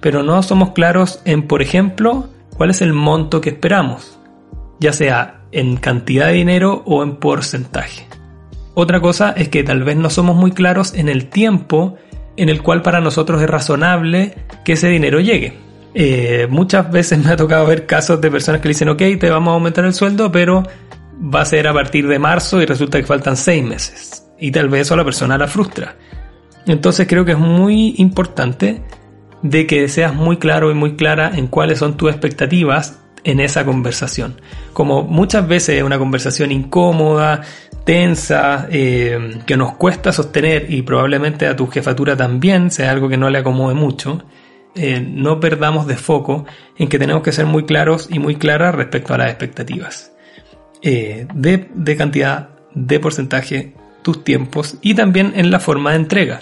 pero 0.00 0.22
no 0.22 0.42
somos 0.42 0.70
claros 0.70 1.20
en, 1.24 1.46
por 1.46 1.60
ejemplo, 1.60 2.28
cuál 2.56 2.70
es 2.70 2.80
el 2.80 2.92
monto 2.92 3.40
que 3.40 3.50
esperamos, 3.50 4.18
ya 4.80 4.92
sea 4.92 5.42
en 5.52 5.76
cantidad 5.76 6.26
de 6.26 6.32
dinero 6.32 6.82
o 6.86 7.02
en 7.02 7.16
porcentaje. 7.16 8.06
Otra 8.74 9.00
cosa 9.00 9.32
es 9.36 9.48
que 9.48 9.62
tal 9.62 9.84
vez 9.84 9.96
no 9.96 10.10
somos 10.10 10.36
muy 10.36 10.52
claros 10.52 10.94
en 10.94 11.08
el 11.08 11.28
tiempo 11.28 11.96
en 12.36 12.48
el 12.48 12.62
cual 12.62 12.82
para 12.82 13.00
nosotros 13.00 13.42
es 13.42 13.50
razonable 13.50 14.34
que 14.64 14.72
ese 14.72 14.88
dinero 14.88 15.20
llegue. 15.20 15.58
Eh, 15.92 16.46
muchas 16.48 16.90
veces 16.90 17.22
me 17.22 17.30
ha 17.30 17.36
tocado 17.36 17.66
ver 17.66 17.86
casos 17.86 18.20
de 18.20 18.30
personas 18.30 18.60
que 18.60 18.68
le 18.68 18.74
dicen, 18.74 18.88
ok, 18.88 19.02
te 19.18 19.28
vamos 19.28 19.50
a 19.50 19.54
aumentar 19.54 19.84
el 19.84 19.92
sueldo, 19.92 20.32
pero 20.32 20.62
va 21.22 21.42
a 21.42 21.44
ser 21.44 21.66
a 21.66 21.74
partir 21.74 22.06
de 22.06 22.18
marzo 22.18 22.62
y 22.62 22.66
resulta 22.66 22.98
que 22.98 23.06
faltan 23.06 23.36
seis 23.36 23.62
meses. 23.62 24.26
Y 24.38 24.52
tal 24.52 24.68
vez 24.68 24.82
eso 24.82 24.94
a 24.94 24.96
la 24.96 25.04
persona 25.04 25.36
la 25.36 25.48
frustra. 25.48 25.96
Entonces 26.66 27.06
creo 27.06 27.24
que 27.24 27.32
es 27.32 27.38
muy 27.38 27.94
importante 27.98 28.82
de 29.42 29.66
que 29.66 29.88
seas 29.88 30.14
muy 30.14 30.38
claro 30.38 30.70
y 30.70 30.74
muy 30.74 30.96
clara 30.96 31.32
en 31.34 31.48
cuáles 31.48 31.78
son 31.78 31.96
tus 31.96 32.10
expectativas 32.10 33.00
en 33.24 33.40
esa 33.40 33.64
conversación. 33.64 34.40
Como 34.72 35.02
muchas 35.02 35.46
veces 35.46 35.78
es 35.78 35.82
una 35.82 35.98
conversación 35.98 36.52
incómoda, 36.52 37.42
tensa, 37.84 38.68
eh, 38.70 39.40
que 39.46 39.56
nos 39.56 39.74
cuesta 39.74 40.12
sostener 40.12 40.70
y 40.70 40.82
probablemente 40.82 41.46
a 41.46 41.56
tu 41.56 41.66
jefatura 41.66 42.16
también 42.16 42.70
sea 42.70 42.90
algo 42.90 43.08
que 43.08 43.16
no 43.16 43.30
le 43.30 43.38
acomode 43.38 43.74
mucho, 43.74 44.22
eh, 44.74 45.00
no 45.00 45.40
perdamos 45.40 45.86
de 45.86 45.96
foco 45.96 46.44
en 46.78 46.88
que 46.88 46.98
tenemos 46.98 47.22
que 47.22 47.32
ser 47.32 47.46
muy 47.46 47.64
claros 47.64 48.08
y 48.10 48.18
muy 48.18 48.36
claras 48.36 48.74
respecto 48.74 49.14
a 49.14 49.18
las 49.18 49.28
expectativas. 49.28 50.12
Eh, 50.82 51.26
de, 51.34 51.68
de 51.74 51.96
cantidad, 51.96 52.50
de 52.74 53.00
porcentaje, 53.00 53.74
tus 54.02 54.24
tiempos 54.24 54.76
y 54.80 54.94
también 54.94 55.32
en 55.36 55.50
la 55.50 55.60
forma 55.60 55.90
de 55.90 55.96
entrega. 55.96 56.40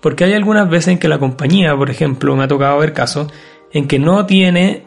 Porque 0.00 0.24
hay 0.24 0.32
algunas 0.34 0.68
veces 0.68 0.88
en 0.88 0.98
que 0.98 1.08
la 1.08 1.18
compañía, 1.18 1.76
por 1.76 1.90
ejemplo, 1.90 2.36
me 2.36 2.44
ha 2.44 2.48
tocado 2.48 2.78
ver 2.78 2.92
casos 2.92 3.32
en 3.72 3.86
que 3.86 3.98
no 3.98 4.26
tiene 4.26 4.86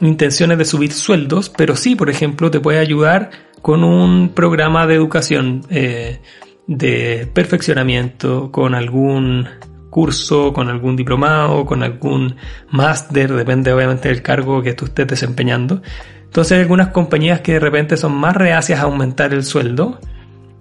intenciones 0.00 0.58
de 0.58 0.64
subir 0.64 0.92
sueldos, 0.92 1.50
pero 1.50 1.76
sí, 1.76 1.94
por 1.94 2.10
ejemplo, 2.10 2.50
te 2.50 2.60
puede 2.60 2.78
ayudar 2.78 3.30
con 3.60 3.84
un 3.84 4.30
programa 4.30 4.86
de 4.86 4.94
educación, 4.94 5.62
eh, 5.70 6.20
de 6.66 7.28
perfeccionamiento, 7.32 8.50
con 8.50 8.74
algún 8.74 9.48
curso, 9.88 10.52
con 10.52 10.68
algún 10.68 10.96
diplomado, 10.96 11.64
con 11.64 11.82
algún 11.82 12.36
máster, 12.70 13.32
depende 13.32 13.72
obviamente 13.72 14.08
del 14.08 14.22
cargo 14.22 14.62
que 14.62 14.74
tú 14.74 14.86
estés 14.86 15.06
desempeñando. 15.06 15.82
Entonces 16.24 16.52
hay 16.52 16.60
algunas 16.62 16.88
compañías 16.88 17.42
que 17.42 17.52
de 17.52 17.60
repente 17.60 17.96
son 17.96 18.14
más 18.14 18.34
reacias 18.34 18.80
a 18.80 18.84
aumentar 18.84 19.32
el 19.34 19.44
sueldo, 19.44 20.00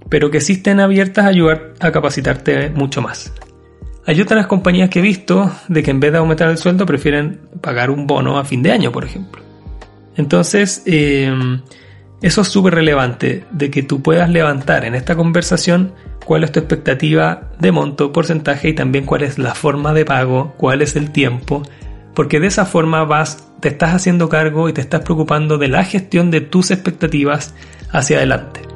pero 0.10 0.30
que 0.30 0.41
sí 0.41 0.54
estén 0.54 0.80
abiertas 0.80 1.25
a 1.25 1.30
ayudar 1.30 1.73
a 1.80 1.91
capacitarte 1.91 2.69
mucho 2.71 3.01
más. 3.01 3.32
Hay 4.05 4.19
otras 4.19 4.47
compañías 4.47 4.89
que 4.89 4.99
he 4.99 5.01
visto 5.01 5.51
de 5.67 5.83
que 5.83 5.91
en 5.91 5.99
vez 5.99 6.11
de 6.11 6.17
aumentar 6.17 6.49
el 6.49 6.57
sueldo 6.57 6.85
prefieren 6.85 7.41
pagar 7.61 7.91
un 7.91 8.07
bono 8.07 8.39
a 8.39 8.45
fin 8.45 8.63
de 8.63 8.71
año, 8.71 8.91
por 8.91 9.05
ejemplo. 9.05 9.43
Entonces, 10.17 10.83
eh, 10.85 11.31
eso 12.21 12.41
es 12.41 12.47
súper 12.47 12.75
relevante, 12.75 13.45
de 13.51 13.71
que 13.71 13.83
tú 13.83 14.01
puedas 14.01 14.29
levantar 14.29 14.85
en 14.85 14.95
esta 14.95 15.15
conversación 15.15 15.93
cuál 16.25 16.43
es 16.43 16.51
tu 16.51 16.59
expectativa 16.59 17.49
de 17.59 17.71
monto, 17.71 18.11
porcentaje 18.11 18.69
y 18.69 18.73
también 18.73 19.05
cuál 19.05 19.23
es 19.23 19.37
la 19.37 19.55
forma 19.55 19.93
de 19.93 20.05
pago, 20.05 20.53
cuál 20.57 20.81
es 20.81 20.95
el 20.95 21.11
tiempo, 21.11 21.63
porque 22.13 22.39
de 22.39 22.47
esa 22.47 22.65
forma 22.65 23.03
vas, 23.05 23.47
te 23.59 23.69
estás 23.69 23.95
haciendo 23.95 24.29
cargo 24.29 24.69
y 24.69 24.73
te 24.73 24.81
estás 24.81 25.01
preocupando 25.01 25.57
de 25.57 25.67
la 25.67 25.83
gestión 25.83 26.29
de 26.29 26.41
tus 26.41 26.71
expectativas 26.71 27.55
hacia 27.91 28.17
adelante. 28.17 28.70